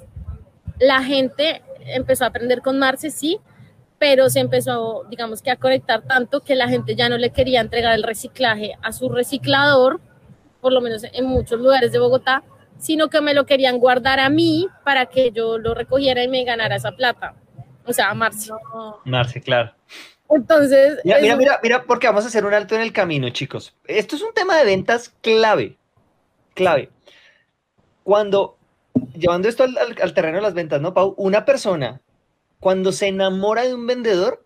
[0.78, 3.38] la gente empezó a aprender con Marce, sí,
[3.98, 7.60] pero se empezó, digamos que a conectar tanto que la gente ya no le quería
[7.60, 10.00] entregar el reciclaje a su reciclador,
[10.60, 12.42] por lo menos en muchos lugares de Bogotá,
[12.78, 16.44] sino que me lo querían guardar a mí para que yo lo recogiera y me
[16.44, 17.34] ganara esa plata.
[17.86, 18.50] O sea, Marce.
[19.04, 19.72] Marce, claro.
[20.28, 20.98] Entonces.
[21.04, 23.74] Mira, mira, mira, mira, porque vamos a hacer un alto en el camino, chicos.
[23.86, 25.76] Esto es un tema de ventas clave.
[26.54, 26.90] Clave.
[28.02, 28.56] Cuando,
[29.16, 31.14] llevando esto al, al terreno de las ventas, ¿no, Pau?
[31.16, 32.00] Una persona,
[32.60, 34.44] cuando se enamora de un vendedor,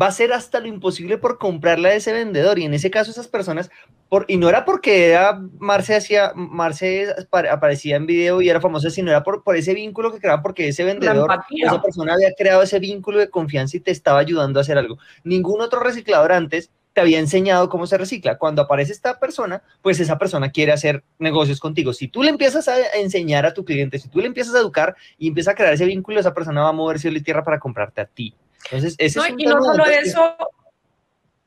[0.00, 2.58] va a ser hasta lo imposible por comprarle a ese vendedor.
[2.58, 3.70] Y en ese caso, esas personas,
[4.08, 7.14] por, y no era porque era Marce hacía, Marce
[7.50, 10.68] aparecía en video y era famosa, sino era por, por ese vínculo que creaba, porque
[10.68, 14.62] ese vendedor, esa persona había creado ese vínculo de confianza y te estaba ayudando a
[14.62, 14.98] hacer algo.
[15.24, 18.38] Ningún otro reciclador antes te había enseñado cómo se recicla.
[18.38, 21.92] Cuando aparece esta persona, pues esa persona quiere hacer negocios contigo.
[21.92, 24.96] Si tú le empiezas a enseñar a tu cliente, si tú le empiezas a educar
[25.16, 27.60] y empiezas a crear ese vínculo, esa persona va a mover cielo y tierra para
[27.60, 28.34] comprarte a ti.
[28.64, 30.36] Entonces, ese no, es un y no solo eso,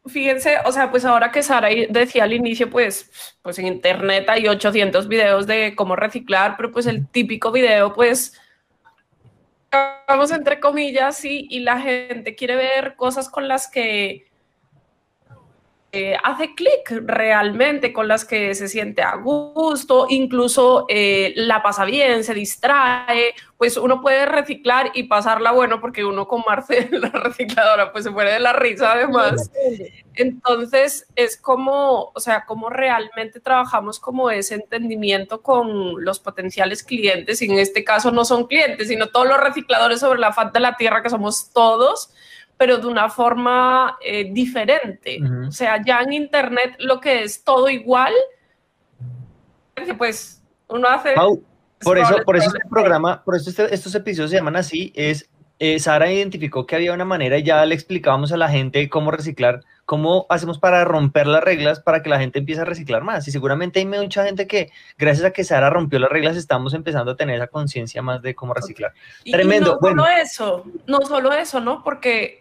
[0.06, 3.12] fíjense, o sea, pues ahora que Sara decía al inicio, pues,
[3.42, 8.40] pues en internet hay 800 videos de cómo reciclar, pero pues el típico video, pues,
[10.08, 14.31] vamos entre comillas, y, y la gente quiere ver cosas con las que
[15.94, 21.84] eh, hace clic realmente, con las que se siente a gusto, incluso eh, la pasa
[21.84, 27.10] bien, se distrae, pues uno puede reciclar y pasarla bueno porque uno con Marce, la
[27.10, 29.52] recicladora, pues se muere de la risa además.
[30.16, 37.42] Entonces es como, o sea, como realmente trabajamos como ese entendimiento con los potenciales clientes,
[37.42, 40.62] y en este caso no son clientes, sino todos los recicladores sobre la faz de
[40.62, 42.14] la tierra que somos todos
[42.62, 45.20] pero de una forma eh, diferente.
[45.48, 48.14] O sea, ya en Internet lo que es todo igual,
[49.98, 51.16] pues uno hace...
[51.82, 55.28] por eso, por eso este programa, por eso este, estos episodios se llaman así, es
[55.58, 59.10] eh, Sara identificó que había una manera y ya le explicábamos a la gente cómo
[59.10, 63.28] reciclar, cómo hacemos para romper las reglas para que la gente empiece a reciclar más.
[63.28, 64.70] Y seguramente hay mucha gente que,
[65.00, 68.36] gracias a que Sara rompió las reglas, estamos empezando a tener esa conciencia más de
[68.36, 68.94] cómo reciclar.
[69.24, 69.80] Tremendo.
[69.82, 71.84] no solo eso, no solo eso, ¿no?
[71.84, 72.41] Porque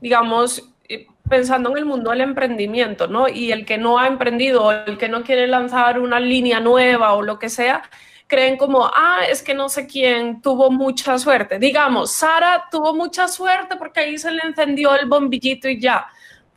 [0.00, 3.28] digamos, eh, pensando en el mundo del emprendimiento, ¿no?
[3.28, 7.22] Y el que no ha emprendido, el que no quiere lanzar una línea nueva o
[7.22, 7.82] lo que sea,
[8.26, 11.58] creen como, ah, es que no sé quién tuvo mucha suerte.
[11.58, 16.06] Digamos, Sara tuvo mucha suerte porque ahí se le encendió el bombillito y ya.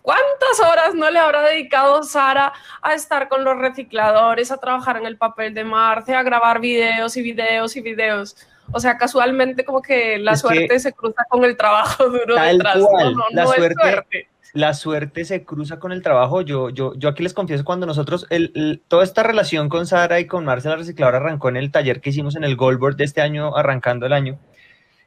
[0.02, 5.06] ¿Cuántas horas no le habrá dedicado Sara a estar con los recicladores, a trabajar en
[5.06, 8.36] el papel de Marce, a grabar videos y videos y videos?
[8.72, 12.78] O sea, casualmente como que la suerte se cruza con el trabajo duro detrás.
[12.78, 16.42] No, no, la suerte, La suerte se cruza con el trabajo.
[16.42, 20.28] Yo, yo, yo aquí les confieso, cuando nosotros, el, toda esta relación con Sara y
[20.28, 23.56] con Marcela Recicladora arrancó en el taller que hicimos en el Goldboard de este año,
[23.56, 24.40] arrancando el año.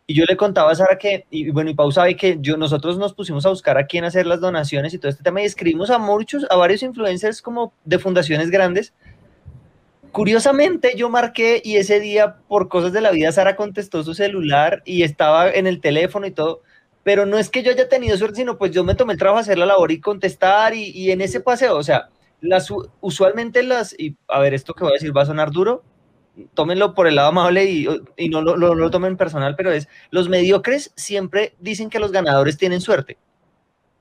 [0.07, 2.99] Y yo le contaba a Sara que, y bueno, y Pau sabe que yo, nosotros
[2.99, 5.89] nos pusimos a buscar a quién hacer las donaciones y todo este tema y escribimos
[5.91, 8.93] a muchos, a varios influencers como de fundaciones grandes
[10.13, 14.83] Curiosamente yo marqué y ese día por cosas de la vida Sara contestó su celular
[14.85, 16.63] y estaba en el teléfono y todo,
[17.05, 19.39] pero no es que yo haya tenido suerte, sino pues yo me tomé el trabajo
[19.39, 22.09] de hacer la labor y contestar y, en ese paseo, o sea,
[22.41, 22.69] las,
[23.01, 25.85] usualmente las, y a ver, esto que voy a decir va a sonar duro,
[26.55, 31.55] tómenlo por el lado amable y, no lo, tomen personal, pero es, los mediocres siempre
[31.61, 33.17] dicen que los ganadores tienen suerte.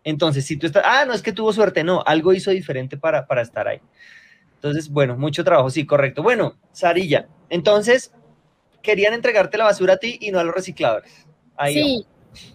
[0.03, 3.27] Entonces, si tú estás, ah, no es que tuvo suerte, no, algo hizo diferente para,
[3.27, 3.79] para estar ahí.
[4.59, 6.21] Entonces, bueno, mucho trabajo, sí, correcto.
[6.21, 8.11] Bueno, Sarilla, entonces
[8.81, 11.25] querían entregarte la basura a ti y no a los recicladores.
[11.55, 12.05] Ahí sí,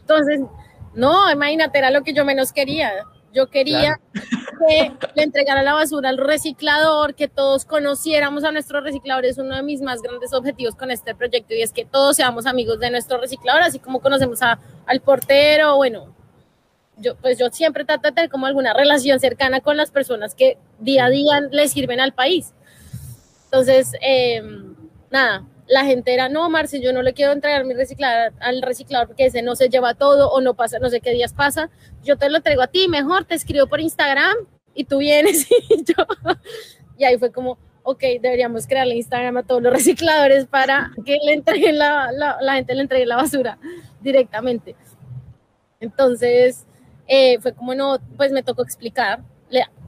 [0.01, 0.41] entonces,
[0.95, 2.93] no, imagínate, era lo que yo menos quería.
[3.33, 9.33] Yo quería que le entregara la basura al reciclador, que todos conociéramos a nuestros recicladores.
[9.33, 12.45] Es uno de mis más grandes objetivos con este proyecto y es que todos seamos
[12.45, 16.15] amigos de nuestro reciclador, así como conocemos a, al portero, bueno,
[16.97, 20.59] yo, pues yo siempre trato de tener como alguna relación cercana con las personas que
[20.79, 22.53] día a día le sirven al país.
[23.47, 24.75] Entonces, em,
[25.11, 29.09] nada, la gente era, no, Marce, yo no le quiero entregar mi reciclador al reciclador
[29.09, 31.71] porque ese no se lleva todo o no pasa, no sé qué días pasa.
[32.03, 34.37] Yo te lo traigo a ti, mejor te escribo por Instagram
[34.75, 36.07] y tú vienes y yo.
[36.99, 41.33] Y ahí fue como, ok, deberíamos crearle Instagram a todos los recicladores para que le
[41.33, 43.59] entreguen la, la, la gente le entregue la basura
[44.01, 44.77] directamente.
[45.81, 46.67] Entonces,
[47.07, 49.21] eh, fue como no, pues me tocó explicar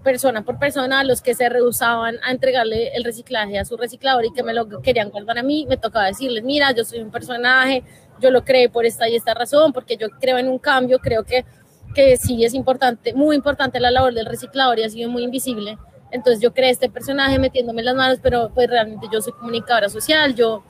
[0.07, 4.25] persona por persona a los que se rehusaban a entregarle el reciclaje a su reciclador
[4.25, 7.11] y que me lo querían guardar a mí, me tocaba decirles, mira, yo soy un
[7.11, 7.83] personaje,
[8.21, 11.25] yo lo creé por esta y esta razón, porque yo creo en un cambio, creo
[11.25, 11.45] que,
[11.93, 15.77] que sí es importante, muy importante la labor del reciclador y ha sido muy invisible.
[16.13, 20.37] Entonces yo creé este personaje metiéndome las manos, pero pues realmente yo soy comunicadora social,
[20.37, 20.63] yo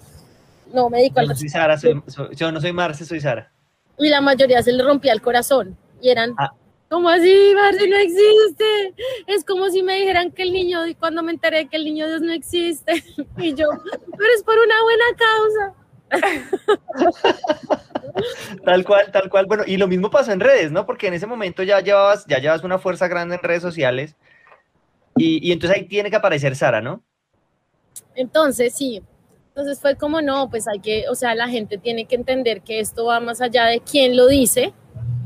[0.73, 1.37] no me dedico yo al...
[1.37, 1.77] Soy Sara,
[2.33, 3.53] yo no soy Marce, soy Sara.
[3.99, 6.53] Y la mayoría se le rompía el corazón y eran, ah.
[6.89, 8.95] ¿Cómo así, Marce no existe?
[9.27, 12.21] Es como si me dijeran que el niño, cuando me enteré que el niño Dios
[12.21, 12.93] no existe,
[13.39, 13.67] y yo,
[14.17, 15.75] pero es por una buena causa.
[18.65, 19.47] tal cual, tal cual.
[19.47, 20.87] Bueno, y lo mismo pasó en redes, ¿no?
[20.87, 24.15] Porque en ese momento ya llevabas, ya llevas una fuerza grande en redes sociales.
[25.17, 27.03] Y, y entonces ahí tiene que aparecer Sara, ¿no?
[28.15, 29.03] Entonces, sí.
[29.49, 32.79] Entonces fue como, no, pues hay que, o sea, la gente tiene que entender que
[32.79, 34.73] esto va más allá de quién lo dice,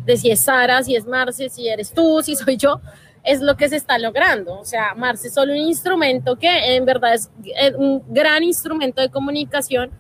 [0.04, 2.80] de si es Sara, si es Marce, si eres tú, si soy yo,
[3.22, 4.58] es lo que se está logrando.
[4.58, 7.30] O sea, Marce es solo un instrumento que en verdad es
[7.76, 9.90] un gran instrumento de comunicación,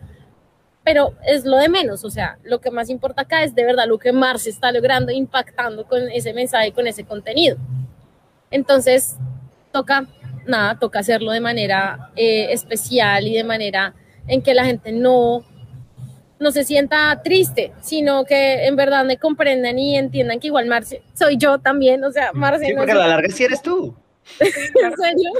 [0.82, 2.04] pero es lo de menos.
[2.04, 5.12] O sea, lo que más importa acá es de verdad lo que Marce está logrando,
[5.12, 7.56] impactando con ese mensaje, con ese contenido.
[8.50, 9.16] Entonces,
[9.72, 10.06] toca,
[10.46, 13.94] nada, toca hacerlo de manera eh, especial y de manera
[14.26, 15.44] en que la gente no,
[16.40, 21.02] no se sienta triste, sino que en verdad me comprendan y entiendan que igual Marce
[21.14, 23.94] soy yo también, o sea, Marce sí, porque a la larga sí eres tú.
[24.40, 25.30] ¿En serio?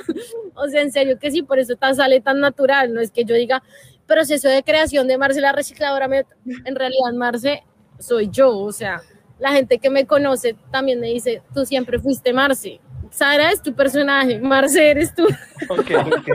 [0.55, 3.25] O sea, en serio que sí, por eso tan sale tan natural, no es que
[3.25, 3.63] yo diga
[4.07, 7.63] proceso de creación de Marce la recicladora, en realidad Marce
[7.99, 9.01] soy yo, o sea,
[9.39, 12.79] la gente que me conoce también me dice, tú siempre fuiste Marce,
[13.11, 15.27] Sara es tu personaje, Marce eres tú.
[15.69, 16.29] Ok, ok.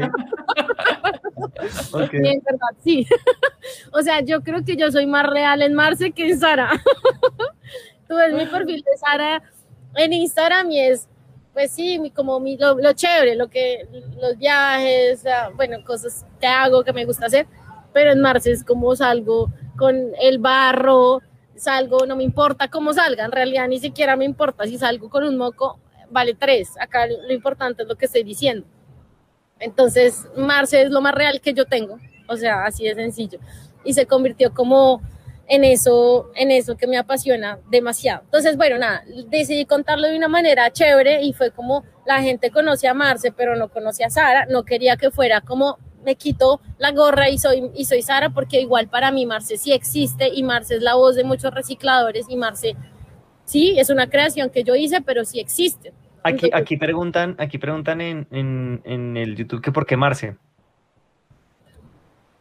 [1.94, 2.20] okay.
[2.20, 3.08] En verdad, sí.
[3.92, 6.70] o sea, yo creo que yo soy más real en Marce que en Sara.
[8.08, 9.42] tú ves mi perfil de Sara
[9.96, 11.08] en Instagram y es,
[11.54, 13.88] pues sí, como mi, lo, chévere, lo que,
[14.22, 15.24] los viajes,
[15.56, 17.48] bueno, cosas que hago, que me gusta hacer,
[17.94, 21.22] pero en Marce es como salgo con el barro,
[21.56, 25.24] salgo, no me importa cómo salga, en realidad ni siquiera me importa si salgo con
[25.24, 25.80] un moco
[26.16, 26.76] vale tres.
[26.80, 28.66] Acá lo importante es lo que estoy diciendo.
[29.60, 32.00] Entonces, Marce es lo más real que yo tengo.
[32.28, 33.40] O sea, así de sencillo.
[33.84, 35.02] Y se convirtió como
[35.48, 38.22] en eso, en eso que me apasiona demasiado.
[38.24, 42.88] Entonces, bueno, nada, decidí contarlo de una manera chévere y fue como la gente conoce
[42.88, 44.46] a Marce, pero no conoce a Sara.
[44.46, 48.62] No quería que fuera como me quito la gorra y soy, y soy Sara, porque
[48.62, 52.38] igual para mí Marce sí existe y Marce es la voz de muchos recicladores y
[52.38, 52.76] Marce
[53.44, 55.94] sí es una creación que yo hice, pero sí existe.
[56.26, 60.36] Aquí, aquí preguntan, aquí preguntan en, en, el YouTube que por qué Marce.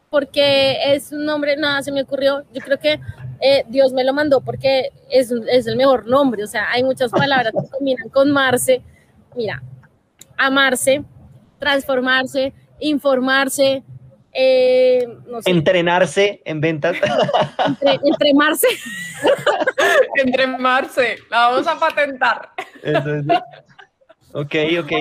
[0.08, 2.44] Porque es un nombre, nada, se me ocurrió.
[2.54, 2.98] Yo creo que
[3.42, 6.42] eh, Dios me lo mandó porque es, es, el mejor nombre.
[6.42, 8.80] O sea, hay muchas palabras que combinan con Marce.
[9.36, 9.62] Mira,
[10.38, 11.04] amarse,
[11.58, 13.82] transformarse, informarse,
[14.32, 15.06] eh,
[15.44, 16.96] Entrenarse en ventas.
[17.66, 18.66] Entre, entremarse.
[20.24, 21.18] entremarse.
[21.30, 22.50] La vamos a patentar.
[22.82, 23.26] Eso es.
[24.34, 24.92] Ok, ok.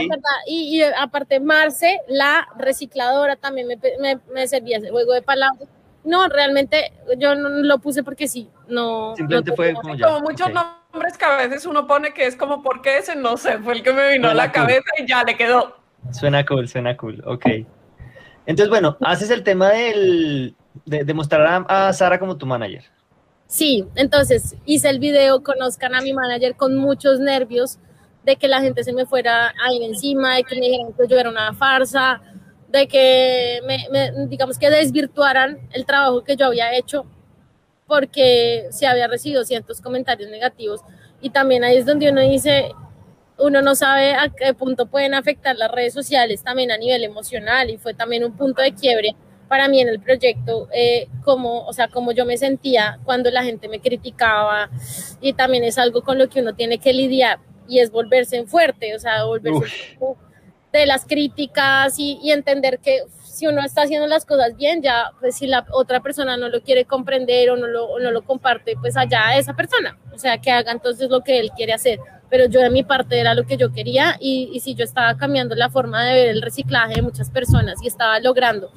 [0.45, 5.67] Y, aparte, Marce, la recicladora, también me, me, servía ese juego de palabras.
[6.03, 9.15] No, realmente yo no lo puse porque sí, no.
[9.15, 12.83] Simplemente fue como, como muchos nombres que a veces uno pone que es como, ¿por
[12.83, 13.15] qué ese?
[13.15, 15.77] No sé, fue el que me vino a la cabeza y ya le quedó.
[16.11, 17.45] Suena cool, suena cool, ok.
[18.45, 22.83] Entonces, bueno, haces el tema del, de, de mostrar a, a Sara como tu manager.
[23.47, 27.79] Sí, entonces hice el video, conozcan a mi manager con muchos nervios
[28.23, 31.07] de que la gente se me fuera a ir encima, de que me dijeran que
[31.07, 32.21] yo era una farsa,
[32.69, 37.05] de que me, digamos que desvirtuaran el trabajo que yo había hecho
[37.85, 40.81] porque se había recibido cientos comentarios negativos.
[41.21, 42.71] Y también ahí es donde uno dice
[43.37, 47.69] uno no sabe a qué punto pueden afectar las redes sociales también a nivel emocional
[47.69, 49.15] y fue también un punto de quiebre
[49.47, 53.43] para mí en el proyecto, eh, como, o sea, como yo me sentía cuando la
[53.43, 54.69] gente me criticaba
[55.21, 58.47] y también es algo con lo que uno tiene que lidiar y es volverse en
[58.47, 59.97] fuerte, o sea, volverse
[60.73, 65.11] de las críticas y, y, entender que si uno está haciendo las cosas bien, ya,
[65.19, 68.23] pues si la otra persona no lo quiere comprender o no lo, o no lo
[68.23, 71.99] comparte, pues allá esa persona, o sea, que haga entonces lo que él quiere hacer.
[72.29, 75.15] Pero yo de mi parte era lo que yo quería y, y si yo estaba
[75.17, 78.71] cambiando la forma de ver el reciclaje de muchas personas y estaba logrando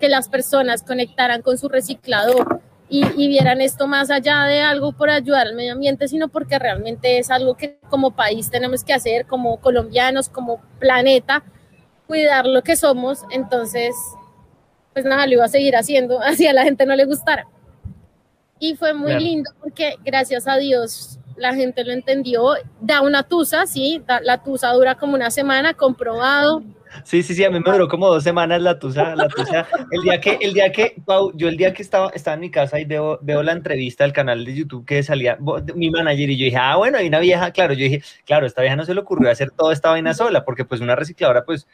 [0.00, 2.60] que las personas conectaran con su reciclador
[2.90, 7.18] y, vieran esto más allá de algo por ayudar al medio ambiente, sino porque realmente
[7.18, 11.44] es algo que como país tenemos que hacer, como colombianos, como planeta,
[12.06, 13.24] cuidar lo que somos.
[13.30, 13.94] Entonces,
[14.94, 17.46] pues nada, lo iba a seguir haciendo, así a la gente no le gustara.
[18.58, 22.54] Y fue muy lindo porque gracias a Dios la gente lo entendió.
[22.80, 26.62] Da una tusa, sí, la tusa dura como una semana, comprobado
[27.04, 29.66] Sí, sí, sí, a mí me duró como dos semanas la tusa, la tusa.
[29.90, 32.50] El día que, el día que, Pau, yo el día que estaba, estaba en mi
[32.50, 35.38] casa y veo, veo la entrevista del canal de YouTube que salía
[35.74, 38.62] mi manager y yo dije, ah, bueno, hay una vieja, claro, yo dije, claro, esta
[38.62, 41.66] vieja no se le ocurrió hacer toda esta vaina sola, porque pues una recicladora, pues,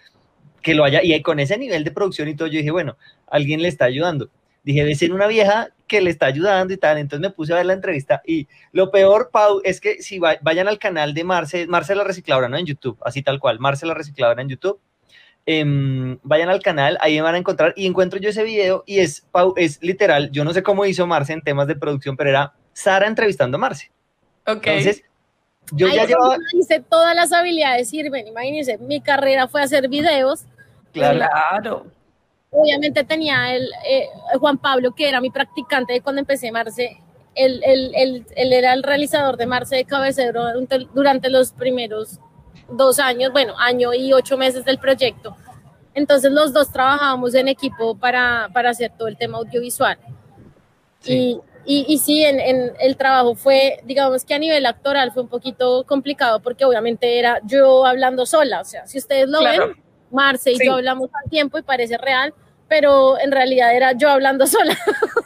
[0.63, 2.97] que lo haya, y con ese nivel de producción y todo, yo dije, bueno,
[3.27, 4.31] alguien le está ayudando.
[4.63, 6.99] Dije, debe ser una vieja que le está ayudando y tal.
[6.99, 10.69] Entonces me puse a ver la entrevista y lo peor, Pau, es que si vayan
[10.69, 12.57] al canal de Marce, Marce la recicladora, ¿no?
[12.57, 14.81] En YouTube, así tal cual, Marce la recicladora en YouTube.
[15.47, 19.01] Em, vayan al canal, ahí me van a encontrar y encuentro yo ese video y
[19.01, 22.31] es, Pau, es literal, yo no sé cómo hizo Marce en temas de producción, pero
[22.31, 23.91] era Sara entrevistando a Marce.
[24.47, 24.67] Ok.
[24.67, 25.05] Entonces,
[25.73, 26.37] yo Ahí ya llevaba...
[26.53, 28.27] hice todas las habilidades sirven.
[28.27, 30.45] Imagínense, mi carrera fue hacer videos.
[30.93, 31.87] Claro, Claro.
[32.55, 34.07] Obviamente tenía el eh,
[34.39, 36.97] Juan Pablo, que era mi practicante de cuando empecé Marce.
[37.35, 40.45] Él, él- él- él era el realizador de Marce de Cabecero
[40.95, 42.21] durante- los primeros
[42.69, 45.37] dos años, bueno, año y ocho meses del proyecto.
[45.95, 49.99] Entonces los dos trabajábamos en equipo para, para hacer todo el tema audiovisual.
[51.01, 51.41] Sí.
[51.67, 55.23] Y, y, y sí, en, en el trabajo fue, digamos que a nivel actoral fue
[55.25, 59.69] un poquito complicado porque obviamente era yo hablando sola, o sea, si ustedes lo Claro.
[59.69, 60.67] ven, Marce y Sí.
[60.67, 62.33] yo hablamos al tiempo y parece real,
[62.69, 64.77] pero en realidad era yo hablando sola.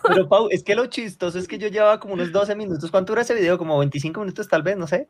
[0.06, 2.90] pero Pau, es que lo chistoso es que yo llevaba como unos 12 minutos.
[2.90, 3.58] ¿Cuánto dura ese video?
[3.58, 5.08] Como 25 minutos tal vez, no sé.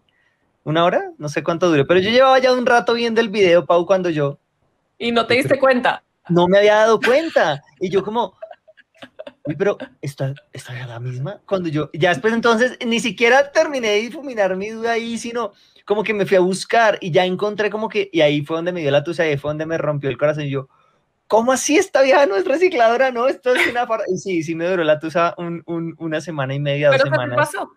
[0.65, 1.13] ¿Una hora?
[1.19, 1.85] No sé cuánto dure.
[1.85, 4.39] Pero yo llevaba ya un rato viendo el video, Pau, cuando yo
[4.99, 6.03] Y no te diste cuenta.
[6.29, 7.63] no me había dado cuenta.
[7.81, 8.35] Y yo como,
[9.45, 11.41] uy, pero ¿esta, esta era la misma?
[11.47, 15.53] Cuando yo, ya después entonces, ni siquiera terminé de difuminar mi duda ahí, sino
[15.87, 18.73] como que me fui a buscar y ya encontré como que, y ahí fue donde
[18.73, 20.45] me dio la tusa, y ahí fue donde me rompió el corazón.
[20.45, 20.69] Y yo,
[21.29, 23.13] ¿cómo así esta vieja no es recicladora?
[23.13, 23.87] No, esto es una...
[23.87, 24.03] far-".
[24.13, 27.05] Y sí, sí me duró la tusa un- un- una semana y media, dos Pero
[27.05, 27.37] ¿qué te semanas.
[27.53, 27.71] pasó?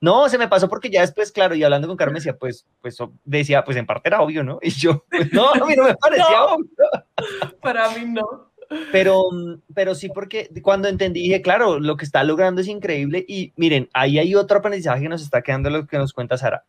[0.00, 2.96] No, se me pasó porque ya después, claro, y hablando con Carmen decía, pues, pues
[3.24, 4.58] decía, pues en parte era obvio, ¿no?
[4.62, 6.54] Y yo, pues, no, a mí no me parecía No.
[6.54, 7.56] obvio.
[7.60, 8.50] Para mí no.
[8.92, 9.20] Pero,
[9.74, 13.24] pero sí, porque cuando entendí, dije, claro, lo que está logrando es increíble.
[13.28, 16.62] Y miren, ahí hay otro aprendizaje que nos está quedando, lo que nos cuenta Sara.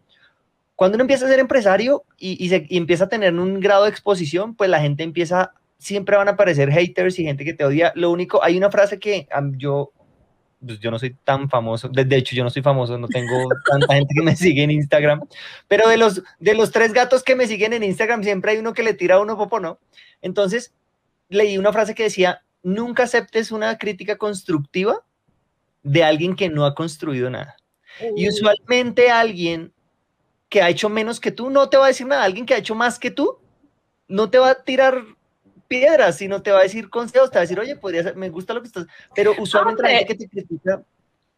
[0.75, 3.83] Cuando uno empieza a ser empresario y, y se, y empieza a tener un grado
[3.83, 7.65] de exposición, pues la gente empieza, siempre van a aparecer haters y gente que te
[7.65, 7.91] odia.
[7.95, 9.27] Lo único, hay una frase que
[9.57, 9.91] yo,
[10.63, 13.49] pues yo no soy tan famoso, de, de hecho yo no soy famoso, no tengo
[13.71, 15.21] tanta gente que me sigue en Instagram,
[15.67, 18.73] pero de los, de los tres gatos que me siguen en Instagram, siempre hay uno
[18.73, 19.79] que le tira a uno popo, ¿no?
[20.21, 20.71] Entonces,
[21.29, 25.03] leí una frase que decía, nunca aceptes una crítica constructiva
[25.81, 27.57] de alguien que no ha construido nada.
[28.15, 29.73] Y usualmente alguien
[30.47, 32.23] que ha hecho menos que tú no te va a decir nada.
[32.23, 33.39] Alguien que ha hecho más que tú
[34.07, 35.03] no te va a tirar
[35.79, 38.29] piedras, sino te va a decir consejos, te va a decir, oye, podría ser, me
[38.29, 40.81] gusta lo que estás, pero usualmente la gente que te critica,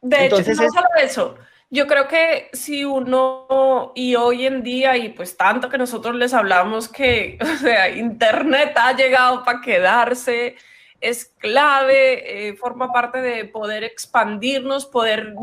[0.01, 1.35] De Entonces hecho, no es- solo eso.
[1.69, 6.33] Yo creo que si uno, y hoy en día, y pues tanto que nosotros les
[6.33, 10.55] hablamos que, o sea, Internet ha llegado para quedarse,
[11.01, 15.33] es clave, eh, forma parte de poder expandirnos, poder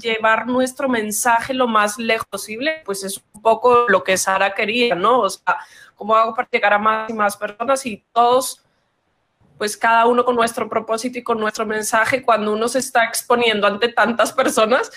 [0.00, 4.94] llevar nuestro mensaje lo más lejos posible, pues es un poco lo que Sara quería,
[4.96, 5.20] ¿no?
[5.20, 5.56] O sea,
[5.94, 8.64] ¿cómo hago para llegar a más y más personas y todos
[9.58, 13.66] pues cada uno con nuestro propósito y con nuestro mensaje, cuando uno se está exponiendo
[13.66, 14.90] ante tantas personas,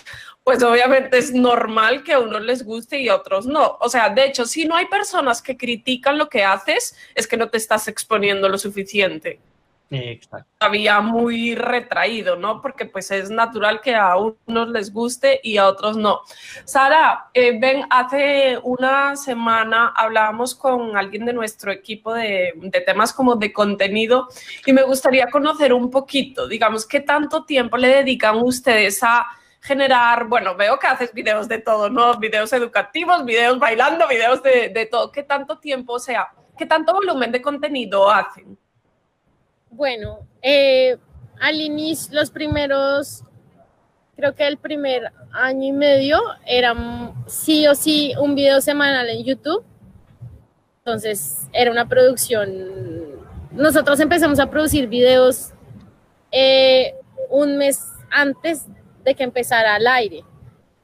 [0.44, 3.78] pues obviamente es normal que a unos les guste y a otros no.
[3.80, 7.38] O sea, de hecho, si no hay personas que critican lo que haces, es que
[7.38, 9.40] no te estás exponiendo lo suficiente.
[9.90, 10.50] Exacto.
[10.58, 12.62] Todavía muy retraído, ¿no?
[12.62, 16.22] Porque pues es natural que a unos les guste y a otros no.
[16.66, 23.14] Sara, eh, ven, hace una semana hablábamos con alguien de nuestro equipo de, de temas
[23.14, 24.28] como de contenido
[24.66, 29.28] y me gustaría conocer un poquito, digamos, qué tanto tiempo le dedican ustedes a
[29.62, 32.18] generar, bueno, veo que haces videos de todo, ¿no?
[32.18, 35.12] Videos educativos, videos bailando, videos de, de todo.
[35.12, 38.58] ¿Qué tanto tiempo, o sea, qué tanto volumen de contenido hacen?
[39.70, 40.98] Bueno, eh,
[41.40, 43.24] al inicio, los primeros,
[44.16, 46.74] creo que el primer año y medio era
[47.28, 49.64] sí o sí un video semanal en YouTube.
[50.80, 52.50] Entonces era una producción.
[53.52, 55.52] Nosotros empezamos a producir videos
[56.32, 56.96] eh,
[57.30, 58.66] un mes antes
[59.04, 60.24] de que empezara al aire.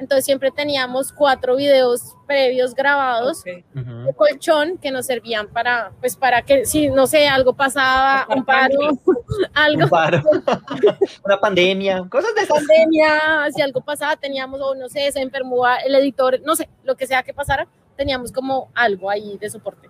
[0.04, 3.64] Entonces siempre teníamos cuatro videos previos grabados Ok.
[3.74, 4.04] Ujú.
[4.04, 8.44] de colchón que nos servían para, pues para que si no sé, algo pasaba, un
[8.44, 8.80] paro,
[9.54, 10.22] algo, Un paro,
[11.24, 12.58] una pandemia, cosas de esas.
[12.58, 16.96] pandemia, si algo pasaba, teníamos, o no sé, se enfermó el editor, no sé, lo
[16.98, 19.88] que sea que pasara, teníamos como algo ahí de soporte.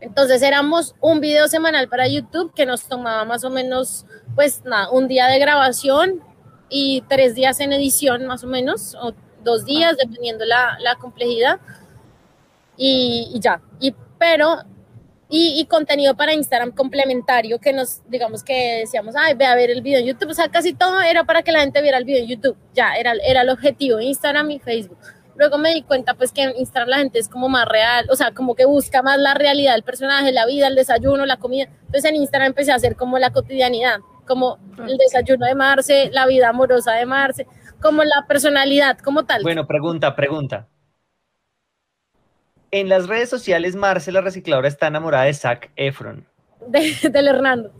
[0.00, 4.04] Entonces éramos un video semanal para YouTube que nos tomaba más o menos,
[4.34, 6.20] pues nada, un día de grabación
[6.68, 9.12] y tres días en edición más o menos, o
[9.42, 11.60] dos días, dependiendo la, la complejidad.
[12.76, 14.58] Y, y ya, y, pero,
[15.28, 19.70] y, y contenido para Instagram complementario que nos, digamos que decíamos, ay, ve a ver
[19.70, 22.04] el video en YouTube, o sea, casi todo era para que la gente viera el
[22.04, 24.98] video en YouTube, ya, era, era el objetivo, Instagram y Facebook.
[25.36, 28.16] Luego me di cuenta pues que en Instagram la gente es como más real, o
[28.16, 31.68] sea, como que busca más la realidad del personaje, la vida, el desayuno, la comida.
[31.86, 33.98] Entonces en Instagram empecé a hacer como la cotidianidad.
[34.26, 37.46] Como el desayuno de Marce, la vida amorosa de Marce,
[37.80, 39.42] como la personalidad como tal.
[39.42, 40.66] Bueno, pregunta, pregunta.
[42.70, 46.26] En las redes sociales, Marce, la recicladora, está enamorada de Zac Efron.
[46.66, 47.70] De, del Hernando.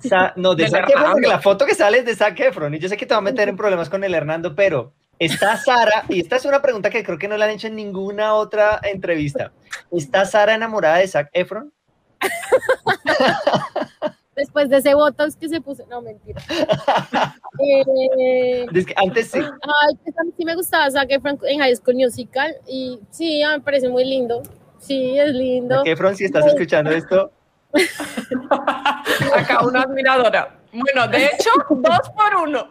[0.00, 2.74] Sa- no, de Del Zac Efron, porque la foto que sale es de Zac Efron.
[2.74, 5.56] Y yo sé que te va a meter en problemas con el Hernando, pero está
[5.58, 8.34] Sara, y esta es una pregunta que creo que no la han hecho en ninguna
[8.34, 9.52] otra entrevista.
[9.92, 11.72] ¿Está Sara enamorada de Zac Efron?
[14.34, 16.40] Después de ese botox que se puso, no, mentira.
[17.60, 19.38] Eh, Es que antes sí.
[19.38, 23.42] Ay, pues a mí sí me gustaba Zac Efron en High School Musical y sí,
[23.46, 24.42] me parece muy lindo.
[24.78, 25.76] Sí, es lindo.
[25.76, 27.30] Zac Efron, si estás escuchando esto,
[29.36, 30.58] Acá una admiradora.
[30.72, 32.68] Bueno, de hecho, dos por uno.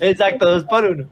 [0.00, 1.08] Exacto, dos por uno.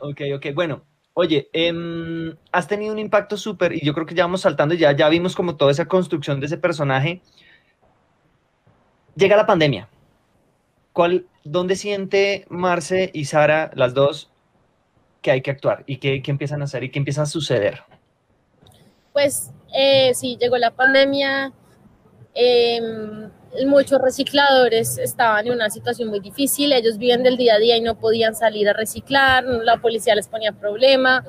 [0.00, 0.84] Ok, ok, bueno.
[1.14, 4.92] Oye, em, has tenido un impacto súper, y yo creo que ya vamos saltando, ya,
[4.92, 7.20] ya vimos como toda esa construcción de ese personaje.
[9.14, 9.88] Llega la pandemia.
[10.92, 14.30] ¿Cuál, ¿Dónde siente Marce y Sara, las dos,
[15.20, 15.84] que hay que actuar?
[15.86, 16.84] ¿Y qué, empiezan a hacer?
[16.84, 17.82] ¿Y qué empieza a suceder?
[19.12, 21.52] Pues eh, sí, llegó la pandemia.
[22.34, 22.80] eh,
[23.66, 26.72] muchos recicladores estaban en una situación muy difícil.
[26.72, 29.44] Ellos viven del día a día y no podían salir a reciclar.
[29.44, 31.24] La policía les ponía problema.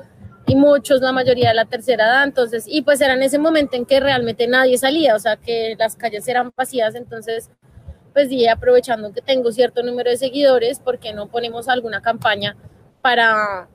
[0.46, 2.24] Y muchos, la mayoría de la tercera edad.
[2.24, 5.74] Entonces, y pues era en ese momento en que realmente nadie salía, o sea, que
[5.78, 6.94] las calles eran vacías.
[6.94, 7.50] Entonces,
[8.12, 12.56] pues dije, aprovechando que tengo cierto número de seguidores, ¿por qué no ponemos alguna campaña
[13.02, 13.68] para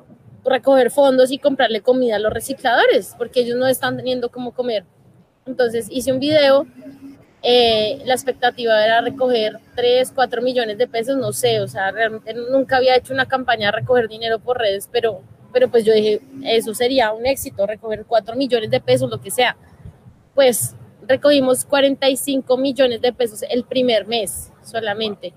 [0.46, 3.16] recoger fondos y comprarle comida a los recicladores?
[3.18, 4.86] Porque ellos no están teniendo cómo comer.
[5.46, 6.68] Entonces hice un video,
[7.42, 12.34] eh, la expectativa era recoger 3, 4 millones de pesos, no sé, o sea, realmente
[12.34, 15.22] nunca había hecho una campaña de recoger dinero por redes, pero,
[15.54, 19.32] pero pues yo dije, eso sería un éxito, recoger 4 millones de pesos, lo que
[19.32, 19.56] sea.
[20.36, 20.76] Pues
[21.08, 25.34] recogimos 45 millones de pesos el primer mes solamente.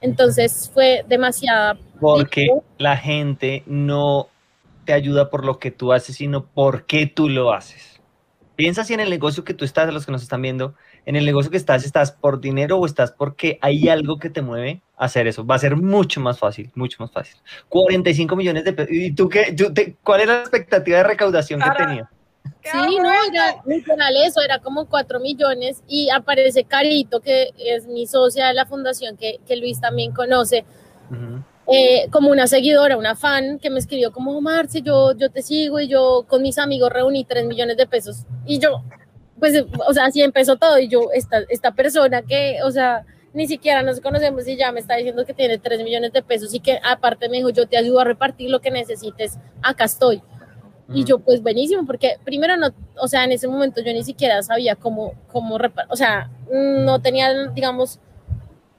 [0.00, 1.78] Entonces fue demasiada...
[1.98, 4.28] Porque la gente no
[4.84, 8.00] te ayuda por lo que tú haces, sino por qué tú lo haces.
[8.56, 10.74] Piensa si en el negocio que tú estás, a los que nos están viendo,
[11.06, 14.42] en el negocio que estás, ¿estás por dinero o estás porque hay algo que te
[14.42, 15.44] mueve a hacer eso?
[15.44, 17.36] Va a ser mucho más fácil, mucho más fácil.
[17.68, 18.92] 45 millones de pesos.
[18.92, 19.52] ¿Y tú qué?
[19.52, 21.86] Tú te- ¿Cuál era la expectativa de recaudación que Cara.
[21.86, 22.08] tenías?
[22.62, 28.06] Sí, no, era literal eso, era como 4 millones y aparece Carito, que es mi
[28.06, 30.64] socia de la fundación, que, que Luis también conoce,
[31.10, 31.42] Ujú.
[31.72, 35.80] eh, como una seguidora, una fan, que me escribió como, Marce, yo, yo te sigo
[35.80, 38.24] y yo con mis amigos reuní 3 millones de pesos.
[38.46, 38.82] Y yo,
[39.38, 43.46] pues, o sea, así empezó todo y yo, esta, esta persona que, o sea, ni
[43.48, 46.60] siquiera nos conocemos y ya me está diciendo que tiene 3 millones de pesos y
[46.60, 50.22] que aparte me dijo, yo te ayudo a repartir lo que necesites, acá estoy.
[50.92, 52.68] Y yo, pues buenísimo, porque primero no,
[53.00, 57.00] o sea, en ese momento yo ni siquiera sabía cómo, cómo, repa- o sea, no
[57.00, 57.98] tenía, digamos,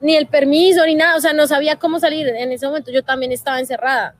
[0.00, 2.28] ni el permiso ni nada, o sea, no sabía cómo salir.
[2.28, 4.14] En ese momento yo también estaba encerrada.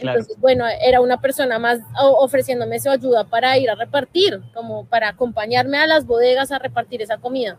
[0.00, 0.18] Claro.
[0.18, 5.08] Entonces, bueno, era una persona más ofreciéndome su ayuda para ir a repartir, como para
[5.08, 7.58] acompañarme a las bodegas a repartir esa comida.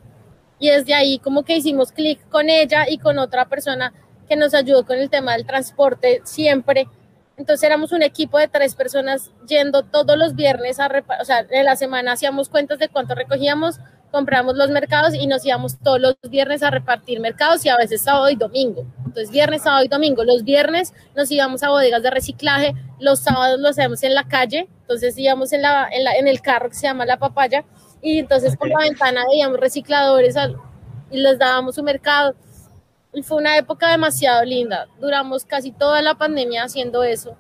[0.60, 3.94] Y desde ahí como que hicimos clic con ella y con otra persona
[4.28, 6.88] que nos ayudó con el tema del transporte siempre.
[7.38, 11.46] Entonces éramos un equipo de tres personas yendo todos los viernes a repartir, o sea,
[11.50, 13.80] en la semana hacíamos cuentas de cuánto recogíamos,
[14.12, 18.02] compramos los mercados y nos íbamos todos los viernes a repartir mercados y a veces
[18.02, 18.86] sábado y domingo.
[19.06, 20.24] Entonces viernes, sábado y domingo.
[20.24, 24.68] Los viernes nos íbamos a bodegas de reciclaje, los sábados lo hacíamos en la calle,
[24.82, 27.64] entonces íbamos en, la, en, la- en el carro que se llama La Papaya
[28.02, 30.58] y entonces por la ventana veíamos recicladores al-
[31.10, 32.36] y les dábamos su mercado.
[33.14, 34.88] Y fue una época demasiado linda.
[35.02, 37.36] Duramos casi toda la pandemia haciendo eso.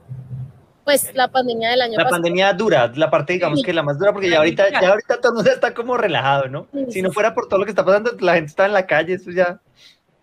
[0.83, 2.15] Pues la pandemia del año La pasado.
[2.15, 3.65] pandemia dura, la parte digamos Sí.
[3.65, 6.47] que la más dura, porque ya ahorita, ya ahorita todo el mundo está como relajado,
[6.47, 6.67] ¿no?
[6.73, 8.73] Sí, Si sí, no fuera por todo lo que está pasando, la gente está en
[8.73, 9.59] la calle, eso ya.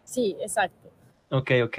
[0.04, 0.90] Sí, exacto.
[1.30, 1.78] Ok, ok.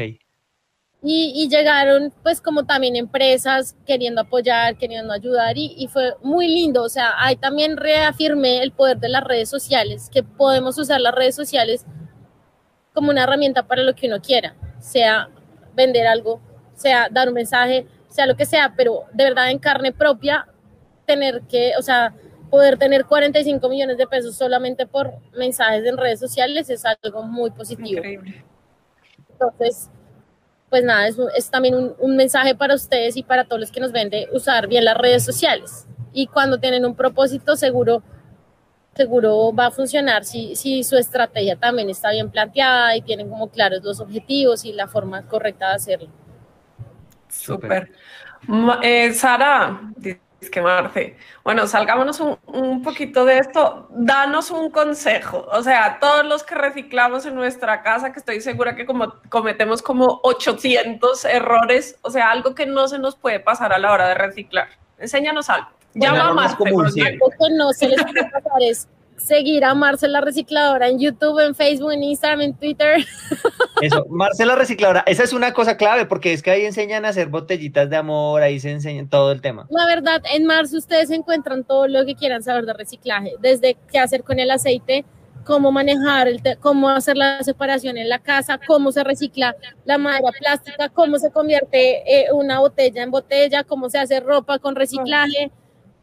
[1.02, 6.48] Y, y llegaron pues como también empresas queriendo apoyar, queriendo ayudar y, y fue muy
[6.48, 6.84] lindo.
[6.84, 11.16] O sea, ahí también reafirmé el poder de las redes sociales, que podemos usar las
[11.16, 11.86] redes sociales
[12.94, 15.30] como una herramienta para lo que uno quiera, sea
[15.74, 16.42] vender algo,
[16.76, 20.48] sea dar un mensaje, sea lo que sea, pero de verdad en carne propia,
[21.06, 22.14] tener que, o sea,
[22.50, 27.52] poder tener 45 millones de pesos solamente por mensajes en redes sociales es algo muy
[27.52, 28.00] positivo.
[28.00, 28.44] Increíble.
[29.32, 29.90] Entonces,
[30.70, 33.92] pues nada, es, también un, un mensaje para ustedes y para todos los que nos
[33.92, 35.88] ven de usar bien las redes sociales.
[36.12, 38.04] Y cuando tienen un propósito, seguro,
[38.96, 43.50] seguro va a funcionar si, si su estrategia también está bien planteada y tienen como
[43.50, 46.10] claros los objetivos y la forma correcta de hacerlo.
[47.30, 47.92] Súper.
[48.82, 50.18] Eh, Sara, di-
[50.48, 51.18] que Marce.
[51.44, 53.88] Bueno, salgámonos un, un, poquito de esto.
[53.92, 55.46] Danos un consejo.
[55.52, 59.82] O sea, todos los que reciclamos en nuestra casa, que estoy segura que como cometemos
[59.82, 64.08] como 800 errores, o sea, algo que no se nos puede pasar a la hora
[64.08, 64.70] de reciclar.
[64.98, 65.68] Enséñanos algo.
[65.94, 66.56] Llama a Marce.
[66.64, 68.88] Algo que no se les puede pasar es
[69.20, 73.06] seguir a Marcela Recicladora en YouTube, en Facebook, en Instagram, en Twitter.
[73.82, 77.28] Eso, Marcela Recicladora, esa es una cosa clave porque es que ahí enseñan a hacer
[77.28, 79.68] botellitas de amor, ahí se enseñan todo el tema.
[79.70, 84.00] La verdad, en marzo ustedes encuentran todo lo que quieran saber de reciclaje, desde qué
[84.00, 85.06] hacer con el aceite,
[85.46, 89.56] cómo manejar, el cómo hacer la separación en la casa, cómo se recicla
[89.86, 94.60] la madera plástica, cómo se convierte eh, una botella en botella, cómo se hace ropa
[94.60, 95.52] con reciclaje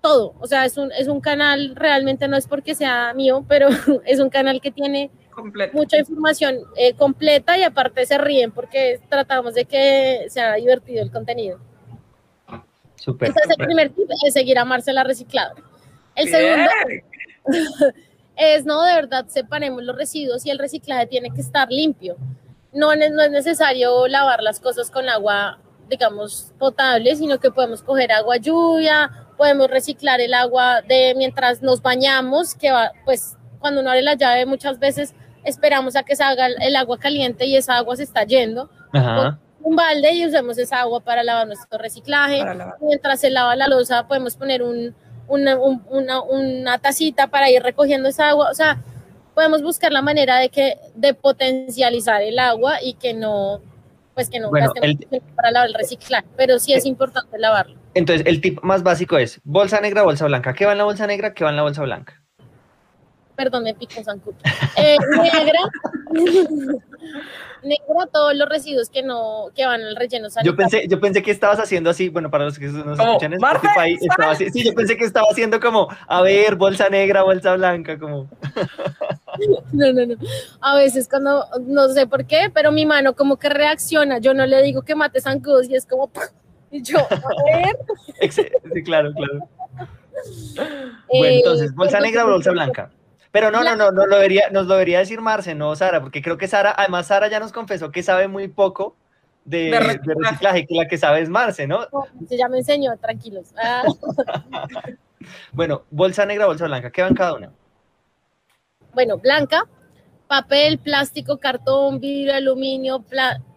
[0.06, 0.34] todo.
[0.38, 3.68] O sea, es un, es un canal, realmente no es porque sea mío, pero
[4.04, 5.10] es un canal que tiene
[5.72, 11.10] mucha información eh, completa y aparte se ríen porque tratamos de que sea divertido el
[11.10, 11.58] contenido.
[12.94, 15.62] Super, Entonces, el primer tip es seguir a Marcela Recicladora.
[16.14, 16.70] El segundo
[18.36, 22.16] es, no, de verdad, separemos los residuos y el reciclaje tiene que estar limpio.
[22.72, 28.12] No, no es necesario lavar las cosas con agua, digamos, potable, sino que podemos coger
[28.12, 33.90] agua lluvia, podemos reciclar el agua de mientras nos bañamos, que va, pues cuando uno
[33.90, 35.14] abre la llave muchas veces
[35.44, 38.68] esperamos a que salga el agua caliente y esa agua se está yendo.
[39.60, 42.44] Un balde y usamos esa agua para lavar nuestro reciclaje.
[42.80, 44.94] Mientras se lava la losa podemos poner un,
[45.28, 48.50] una, una, una tacita para ir recogiendo esa agua.
[48.50, 48.78] O sea,
[49.34, 53.60] podemos buscar la manera de que de potencializar el agua y que no
[54.16, 54.72] pues que no bueno,
[55.36, 57.76] para lavar el reciclaje, pero sí es importante lavarlo.
[57.92, 60.54] Entonces, el tip más básico es bolsa negra, bolsa blanca.
[60.54, 61.34] ¿Qué va en la bolsa negra?
[61.34, 62.22] ¿Qué va en la bolsa blanca?
[63.36, 64.00] Perdón, me pico
[64.76, 65.60] eh, negra,
[67.62, 70.52] negra todos los residuos que no que van al relleno sanitario.
[70.52, 73.44] Yo pensé, yo pensé que estabas haciendo así, bueno, para los que nos escuchan en
[73.44, 77.54] Spotify, estaba así, sí, yo pensé que estaba haciendo como, a ver, bolsa negra, bolsa
[77.54, 78.30] blanca, como.
[79.72, 80.14] No, no, no.
[80.60, 84.18] A veces cuando, no sé por qué, pero mi mano como que reacciona.
[84.18, 86.10] Yo no le digo que mate zancudos y es como,
[86.70, 87.76] y yo, a ver.
[88.30, 89.48] Sí, claro, claro.
[91.08, 92.90] Bueno, entonces, bolsa negra o bolsa blanca.
[93.30, 96.22] Pero no, no, no, no lo debería, nos lo debería decir Marce, no Sara, porque
[96.22, 98.96] creo que Sara, además Sara ya nos confesó que sabe muy poco
[99.44, 101.86] de, reciclaje, que la que sabe es Marce, ¿no?
[102.28, 103.52] Se ya me enseñó, tranquilos.
[103.62, 103.82] Ah.
[105.52, 107.52] bueno, bolsa negra, bolsa blanca, ¿qué van cada una?
[108.96, 109.68] Bueno, blanca,
[110.26, 113.04] papel, plástico, cartón, vidrio, aluminio,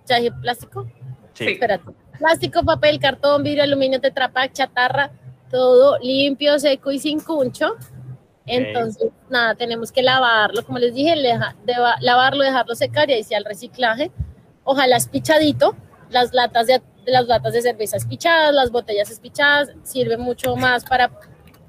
[0.06, 0.86] ¿ya dije plástico?
[1.34, 1.52] Sí.
[1.52, 1.94] Espérate.
[2.18, 5.12] Plástico, papel, cartón, vidrio, aluminio, tetrapack, chatarra,
[5.50, 7.78] todo limpio, seco y sin cuncho.
[8.46, 11.16] Entonces, nada, tenemos que lavarlo, como les dije,
[12.02, 14.12] lavarlo, dejarlo secar y ahí sea el reciclaje.
[14.66, 15.74] Ojalá espichadito,
[16.10, 21.10] las latas de, las latas de cerveza espichadas, las botellas espichadas, sirve mucho más para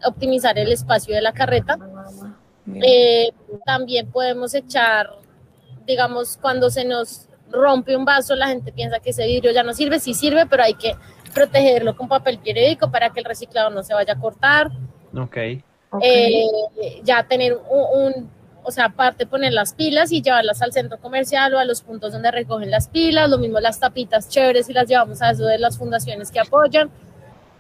[0.04, 1.78] optimizar el espacio de la carreta.
[2.82, 3.30] Eh,
[3.64, 5.11] también podemos echar,
[5.86, 9.72] digamos, cuando se nos rompe un vaso, la gente piensa que ese vidrio ya no
[9.72, 10.94] sirve, sí sirve, pero hay que
[11.34, 14.70] protegerlo con papel periódico para que el reciclado no se vaya a cortar.
[15.16, 15.36] Ok.
[16.02, 16.46] Eh,
[17.02, 18.30] ya tener un,
[18.62, 22.12] o sea, aparte poner las pilas y llevarlas al centro comercial o a los puntos
[22.12, 25.58] donde recogen las pilas, lo mismo las tapitas chéveres y las llevamos a eso de
[25.58, 26.90] las fundaciones que apoyan.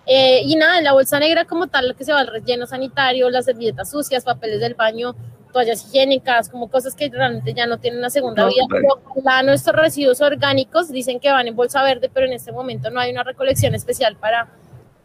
[0.06, 2.66] Eh, y nada, en la bolsa negra como tal, lo que se va al relleno
[2.66, 5.14] sanitario, las servilletas sucias, papeles del baño,
[5.52, 8.64] toallas higiénicas, como cosas que realmente ya no tienen una segunda vida.
[8.68, 13.00] Pero nuestros residuos orgánicos dicen que van en bolsa verde, pero en este momento no
[13.00, 14.48] hay una recolección especial para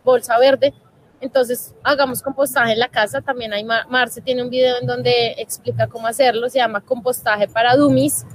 [0.04, 0.74] bolsa verde.
[1.22, 3.22] Entonces, hagamos compostaje en la casa.
[3.22, 6.50] También hay, Marce tiene un video en donde explica cómo hacerlo.
[6.50, 8.26] Se llama compostaje para dummies.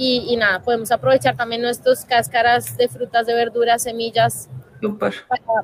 [0.00, 4.48] Y, nada, podemos aprovechar también nuestras cáscaras de frutas, de verduras, semillas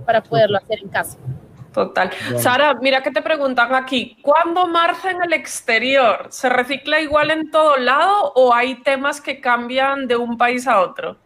[0.04, 1.18] Para, poderlo hacer en casa.
[1.72, 2.10] Total.
[2.38, 6.28] Sara, mira que te preguntan aquí, ¿cuándo Marce en el exterior?
[6.30, 10.80] ¿Se recicla igual en todo lado o hay temas que cambian de un país a
[10.80, 11.18] otro?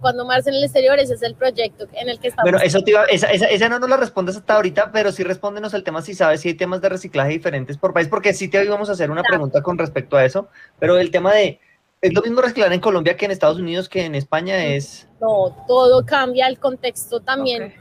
[0.00, 2.50] cuando Marce en el exterior, ese es el proyecto en el que estamos.
[2.50, 5.22] Bueno, eso te iba, esa, esa, esa, no nos la respondes hasta ahorita, pero sí
[5.22, 8.48] respóndenos el tema si sabes si hay temas de reciclaje diferentes por país, porque sí
[8.48, 10.48] te íbamos a hacer una pregunta con respecto a eso,
[10.78, 11.60] pero el tema de,
[12.00, 15.08] ¿es lo mismo reciclar en Colombia que en Estados Unidos que en España es?
[15.20, 17.74] No, todo cambia, el contexto también,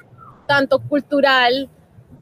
[0.48, 1.70] tanto cultural,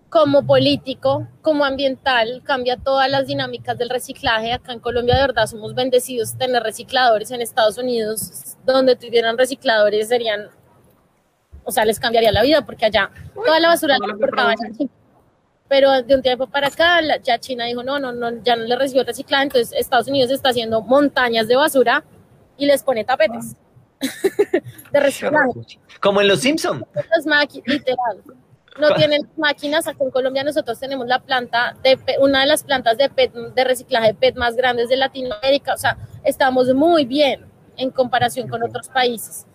[0.09, 4.53] como político, como ambiental, cambia todas las dinámicas del reciclaje.
[4.53, 7.31] Acá en Colombia de verdad somos bendecidos tener recicladores.
[7.31, 10.47] En Estados Unidos, donde tuvieran recicladores, serían,
[11.65, 14.55] o sea, les cambiaría la vida porque allá toda la basura la importaban
[15.67, 18.75] Pero de un tiempo para acá, ya China dijo, no, no, no, ya no le
[18.75, 22.03] recibió reciclaje, entonces Estados Unidos está haciendo montañas de basura
[22.57, 23.55] y les pone tapetes
[24.91, 25.79] de reciclaje.
[25.99, 26.85] Como en Los Simpsons.
[27.65, 28.21] Literal.
[28.79, 29.87] no tienen máquinas.
[29.87, 33.63] Acá en Colombia nosotros tenemos la planta de una de las plantas de PET, de
[33.63, 35.73] reciclaje de PET más grandes de Latinoamérica.
[35.73, 37.45] O sea, estamos muy bien
[37.77, 39.45] en comparación con otros países.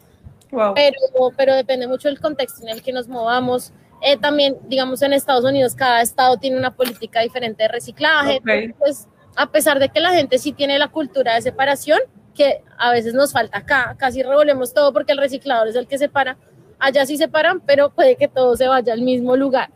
[0.74, 0.96] Pero,
[1.36, 3.72] pero depende mucho del contexto en el que nos movamos.
[4.02, 8.40] Eh, también, digamos, en Estados Unidos cada estado tiene una política diferente de reciclaje.
[8.78, 12.00] Pues, a pesar de que la gente sí tiene la cultura de separación,
[12.34, 15.98] que a veces nos falta acá, casi revolvemos todo porque el reciclador es el que
[15.98, 16.38] separa.
[16.78, 19.70] Allá sí separan, pero puede que todo se vaya al mismo lugar.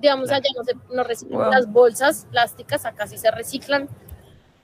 [0.00, 3.88] Digamos, allá no, se, no reciclan las bolsas plásticas, acá sí se reciclan.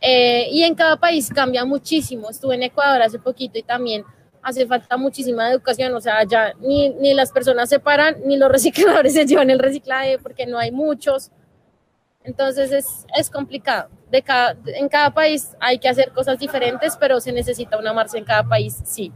[0.00, 2.30] Eh, y en cada país cambia muchísimo.
[2.30, 4.04] Estuve en Ecuador hace poquito y también
[4.44, 8.48] hace falta muchísima educación, o sea, ya ni, ni las personas se paran, ni los
[8.52, 11.30] recicladores se llevan el reciclaje porque no hay muchos.
[12.22, 13.90] Entonces es, es complicado.
[14.10, 18.16] De cada, en cada país hay que hacer cosas diferentes, pero se necesita una Marce
[18.16, 19.12] en cada país, sí.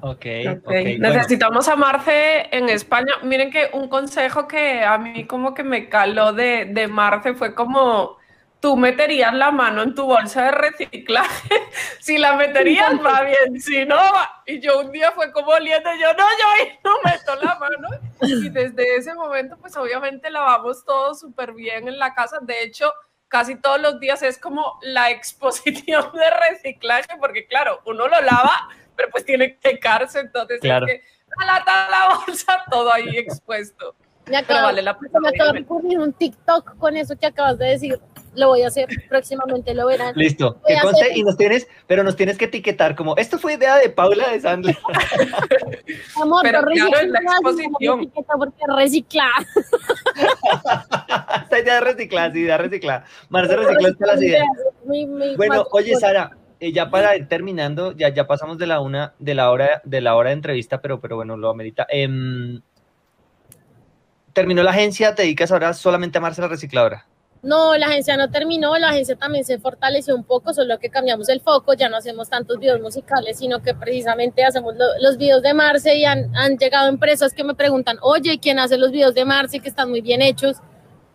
[0.00, 0.26] Ok,
[0.64, 0.98] okay.
[0.98, 3.12] Necesitamos a Marce en España.
[3.22, 7.54] Miren que un consejo que a mí como que me caló de, de Marce fue
[7.54, 8.17] como
[8.60, 11.48] tú meterías la mano en tu bolsa de reciclaje.
[12.00, 13.60] si la meterías, va bien.
[13.60, 14.00] Si no,
[14.46, 17.88] y yo un día fue como oliendo, yo no, yo ahí no meto la mano.
[18.22, 22.38] Y desde ese momento, pues obviamente lavamos todo súper bien en la casa.
[22.40, 22.92] De hecho,
[23.28, 28.68] casi todos los días es como la exposición de reciclaje, porque claro, uno lo lava,
[28.96, 30.86] pero pues tiene que secarse, entonces claro.
[30.86, 31.04] es que
[31.38, 33.94] la lata, la bolsa, todo ahí expuesto.
[34.26, 37.56] Me acaba, vale la pena, me acaba de ocurrir un TikTok con eso que acabas
[37.58, 37.98] de decir
[38.38, 40.12] lo voy a hacer próximamente, lo verán.
[40.14, 43.76] Listo, que conste y nos tienes, pero nos tienes que etiquetar como, esto fue idea
[43.76, 44.78] de Paula de Sandler.
[46.22, 48.12] Amor, pero claro, la exposición.
[48.12, 49.44] Porque reciclar.
[51.42, 53.04] Esta idea de reciclar, sí, idea de reciclar.
[53.28, 54.46] Marce recicla las ideas.
[55.36, 56.30] bueno, oye, Sara,
[56.60, 60.00] eh, ya para ir terminando, ya, ya pasamos de la una, de la hora, de
[60.00, 61.86] la hora de entrevista, pero, pero bueno, lo amerita.
[61.88, 62.60] Em,
[64.32, 67.08] terminó la agencia, te dedicas ahora solamente a Marce la recicladora.
[67.42, 71.28] No, la agencia no terminó, la agencia también se fortaleció un poco, solo que cambiamos
[71.28, 75.54] el foco, ya no hacemos tantos videos musicales, sino que precisamente hacemos los videos de
[75.54, 79.60] Marce y han, llegado empresas que me preguntan, oye, ¿quién hace los videos de Marce
[79.60, 80.56] que están muy bien hechos?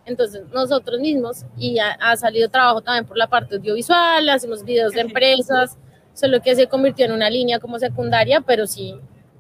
[0.06, 5.02] Entonces, nosotros mismos, y ha, salido trabajo también por la parte audiovisual, hacemos videos de
[5.02, 5.78] empresas,
[6.14, 8.96] solo que se convirtió en una línea como secundaria, pero sí,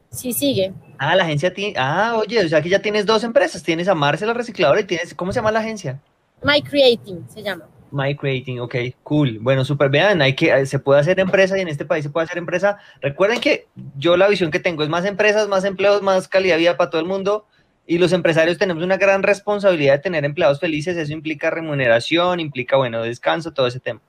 [0.09, 0.73] sí sigue.
[0.97, 3.95] Ah, la agencia tiene, ah, oye, o sea que ya tienes dos empresas, tienes a
[3.95, 6.01] Marce la recicladora y tienes, ¿cómo se llama la agencia?
[6.43, 7.67] My Creating se llama.
[7.91, 9.37] My Creating, ok, cool.
[9.39, 12.25] Bueno, súper, vean, hay que, se puede hacer empresa y en este país se puede
[12.25, 12.79] hacer empresa.
[13.01, 13.67] Recuerden que
[13.97, 16.89] yo la visión que tengo es más empresas, más empleos, más calidad de vida para
[16.89, 17.45] todo el mundo.
[17.85, 20.97] Y los empresarios tenemos una gran responsabilidad de tener empleados felices.
[20.97, 24.01] Eso implica remuneración, implica, bueno, descanso, todo ese tema.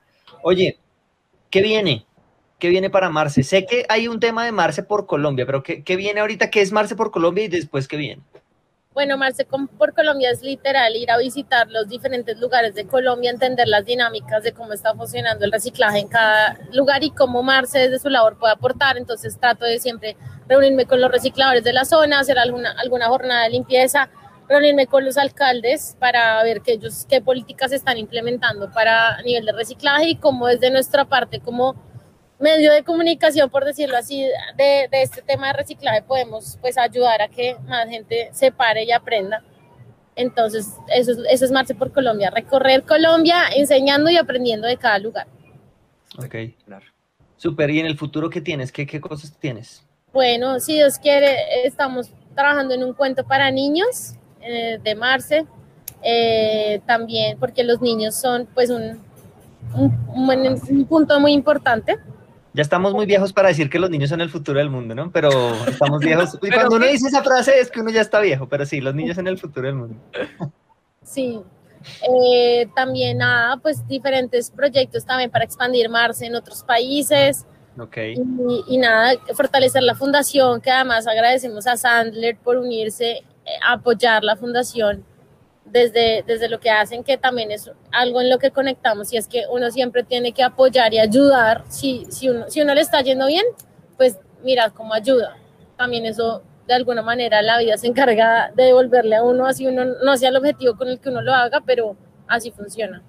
[0.43, 0.79] Oye,
[1.51, 2.07] ¿qué viene?
[2.59, 3.43] ¿Qué viene para Marce?
[3.43, 6.51] Sé que hay un tema de Marce por Colombia, pero ¿qué, qué viene ahorita?
[6.51, 8.23] ¿Qué es Marce por Colombia y después qué viene?
[8.95, 13.67] Bueno, Marce por Colombia es literal ir a visitar los diferentes lugares de Colombia, entender
[13.67, 17.99] las dinámicas de cómo está funcionando el reciclaje en cada lugar y cómo Marce desde
[17.99, 18.97] su labor puede aportar.
[18.97, 20.17] Entonces trato de siempre
[20.47, 24.11] reunirme con los recicladores de la zona, hacer alguna, alguna jornada de limpieza,
[24.49, 29.53] reunirme con los alcaldes para ver qué ellos, qué políticas están implementando para nivel de
[29.55, 31.75] reciclaje y cómo desde nuestra parte, como
[32.39, 34.23] medio de comunicación, por decirlo así,
[34.57, 38.85] de, de, este tema de reciclaje podemos pues ayudar a que más gente se pare
[38.85, 39.43] y aprenda.
[40.17, 44.99] Entonces, eso es, eso es Marce por Colombia, recorrer Colombia enseñando y aprendiendo de cada
[44.99, 45.27] lugar.
[46.19, 46.87] Ok, claro.
[47.37, 48.71] Super, ¿y en el futuro qué tienes?
[48.71, 49.85] ¿Qué, qué cosas tienes?
[50.13, 55.45] Bueno, si Dios quiere, estamos trabajando en un cuento para niños eh, de Marce,
[56.03, 59.01] eh, también porque los niños son pues un,
[59.75, 61.99] un, un punto muy importante
[62.55, 65.11] ya estamos muy viejos para decir que los niños son el futuro del mundo, ¿no?
[65.11, 65.29] Pero
[65.67, 66.39] estamos viejos.
[66.43, 68.95] Y cuando uno dice esa frase es que uno ya está viejo, pero sí, los
[68.95, 69.97] niños son el futuro del mundo.
[71.03, 71.41] Sí.
[72.09, 77.45] Eh, también, nada, pues diferentes proyectos también para expandir Marce en otros países.
[77.77, 77.97] Ok.
[78.69, 83.25] Y, nada, fortalecer la fundación, que además agradecemos a Sandler por unirse, eh,
[83.67, 85.05] a apoyar la fundación
[85.65, 89.27] desde, desde lo que hacen, que también es algo en lo que conectamos, y es
[89.27, 91.65] que uno siempre tiene que apoyar y ayudar.
[91.69, 93.45] Si, si, uno, si uno le está yendo bien,
[93.97, 95.37] pues mira cómo ayuda.
[95.77, 99.85] También eso, de alguna manera, la vida se encarga de devolverle a uno, así uno
[99.85, 101.97] no sea el objetivo con el que uno lo haga, pero
[102.29, 103.03] así funciona.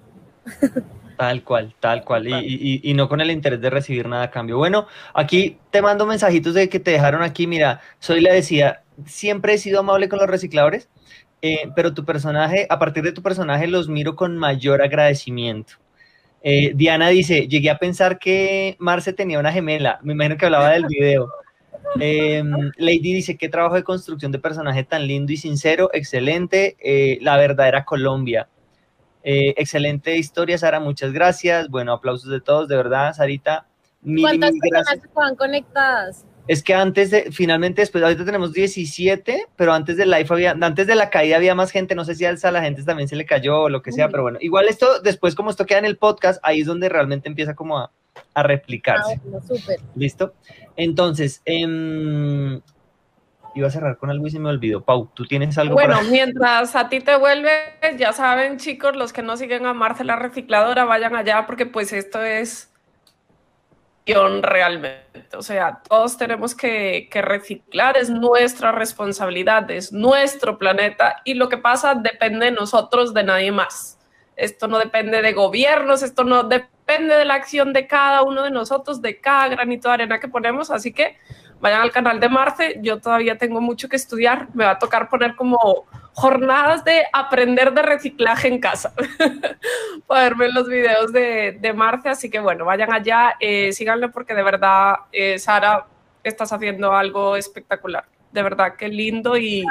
[1.16, 4.30] Tal cual, tal cual, y, y, y, no con el interés de recibir nada a
[4.30, 4.58] cambio.
[4.58, 7.46] Bueno, aquí te mando mensajitos de que te dejaron aquí.
[7.46, 10.90] Mira, soy la decía, siempre he sido amable con los recicladores
[11.42, 15.74] eh, pero tu personaje, a partir de tu personaje, los miro con mayor agradecimiento.
[16.42, 20.70] Eh, Diana dice, llegué a pensar que Marce tenía una gemela, me imagino que hablaba
[20.70, 21.28] del video.
[21.98, 27.18] Em, Lady dice, qué trabajo de construcción de personaje tan lindo y sincero, excelente, eh,
[27.20, 28.48] la verdadera Colombia.
[29.24, 31.68] Eh, excelente historia, Sara, muchas gracias.
[31.68, 33.66] Bueno, aplausos de todos, de verdad, Sarita.
[34.02, 36.24] Mil, ¿Cuántas mil personas estaban conectadas?
[36.48, 40.86] Es que antes de, finalmente después, ahorita tenemos 17, pero antes del live había, antes
[40.86, 43.26] de la caída había más gente, no sé si a la gente también se le
[43.26, 45.96] cayó o lo que sea, pero bueno, igual esto, después como esto queda en el
[45.96, 47.90] podcast, ahí es donde realmente empieza como a,
[48.34, 49.20] a replicarse.
[49.34, 50.34] Ah, ¿Listo?
[50.76, 52.60] Entonces, eh,
[53.56, 54.84] iba a cerrar con algo y se me olvidó.
[54.84, 57.50] Pau, ¿tú tienes algo Bueno, mientras a ti te vuelve,
[57.98, 62.22] ya saben, chicos, los que no siguen a Marcela Recicladora, vayan allá porque pues esto
[62.22, 62.70] es
[64.14, 65.36] realmente.
[65.36, 71.58] O sea, todos tenemos que, reciclar, es nuestra responsabilidad, es nuestro planeta y lo que
[71.58, 73.98] pasa depende de nosotros, de nadie más.
[74.36, 78.50] Esto no depende de gobiernos, esto no depende de la acción de cada uno de
[78.50, 81.16] nosotros, de cada granito de arena que ponemos, así que
[81.60, 85.08] vayan al canal de Marce, yo todavía tengo mucho que estudiar, me va a tocar
[85.08, 88.92] poner como jornadas de aprender de reciclaje en casa,
[90.06, 94.34] poder ver los videos de, de Marce, así que bueno, vayan allá, eh, síganle porque
[94.34, 95.86] de verdad, eh, Sara,
[96.24, 98.04] estás haciendo algo espectacular.
[98.32, 99.64] De verdad, qué lindo y,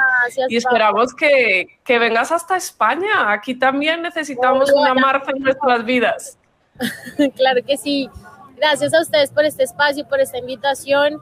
[0.48, 3.30] y esperamos que, que, vengas hasta España.
[3.30, 6.38] Aquí también necesitamos una Marce en nuestras vidas.
[7.36, 8.10] claro que sí.
[8.56, 11.20] Gracias a ustedes por este espacio, por esta invitación.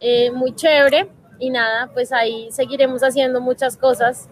[0.00, 1.08] Eh, muy chévere.
[1.38, 4.28] Y nada, pues ahí seguiremos haciendo muchas cosas.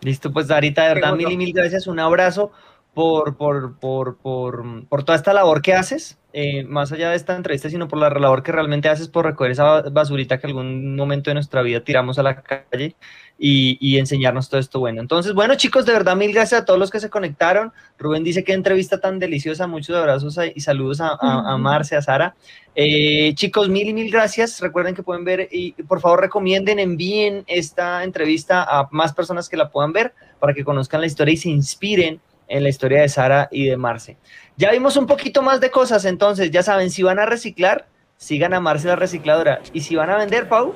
[0.00, 1.86] Listo, pues Darita, de verdad, mil y mil gracias.
[1.86, 2.50] Un abrazo
[2.96, 7.68] por, por, por, por, toda esta labor que haces, eh, más allá de esta entrevista,
[7.68, 11.34] sino por la labor que realmente haces por recoger esa basurita que algún momento de
[11.34, 12.96] nuestra vida tiramos a la calle
[13.38, 15.02] y, enseñarnos todo esto bueno.
[15.02, 17.70] Entonces, bueno, chicos, de verdad, mil gracias a todos los que se conectaron.
[17.98, 22.34] Rubén dice que entrevista tan deliciosa, muchos abrazos y saludos a, a, Marce, a Sara.
[22.74, 24.58] Eh, chicos, mil y mil gracias.
[24.60, 29.58] Recuerden que pueden ver y por favor recomienden, envíen esta entrevista a más personas que
[29.58, 33.08] la puedan ver para que conozcan la historia y se inspiren en la historia de
[33.08, 34.16] Sara y de Marce.
[34.56, 37.86] Ya vimos un poquito más de cosas, entonces ya saben, si van a reciclar,
[38.16, 39.60] sigan a Marce la recicladora.
[39.72, 40.74] Y si van a vender, Pau,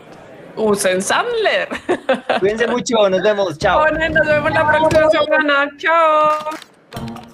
[0.57, 1.69] usen Sandler.
[2.41, 3.85] Cuídense mucho, nos vemos, chao.
[3.91, 7.30] nos vemos la próxima semana, chao.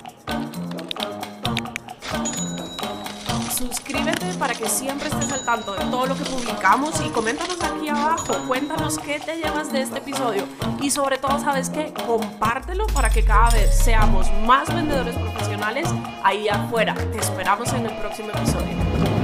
[3.57, 7.89] Suscríbete para que siempre estés al tanto de todo lo que publicamos y coméntanos aquí
[7.89, 10.47] abajo, cuéntanos qué te llevas de este episodio
[10.83, 11.95] y sobre todo, ¿sabes qué?
[12.07, 15.89] Compártelo para que cada vez seamos más vendedores profesionales
[16.23, 16.93] ahí afuera.
[16.95, 19.16] Te esperamos en el próximo episodio.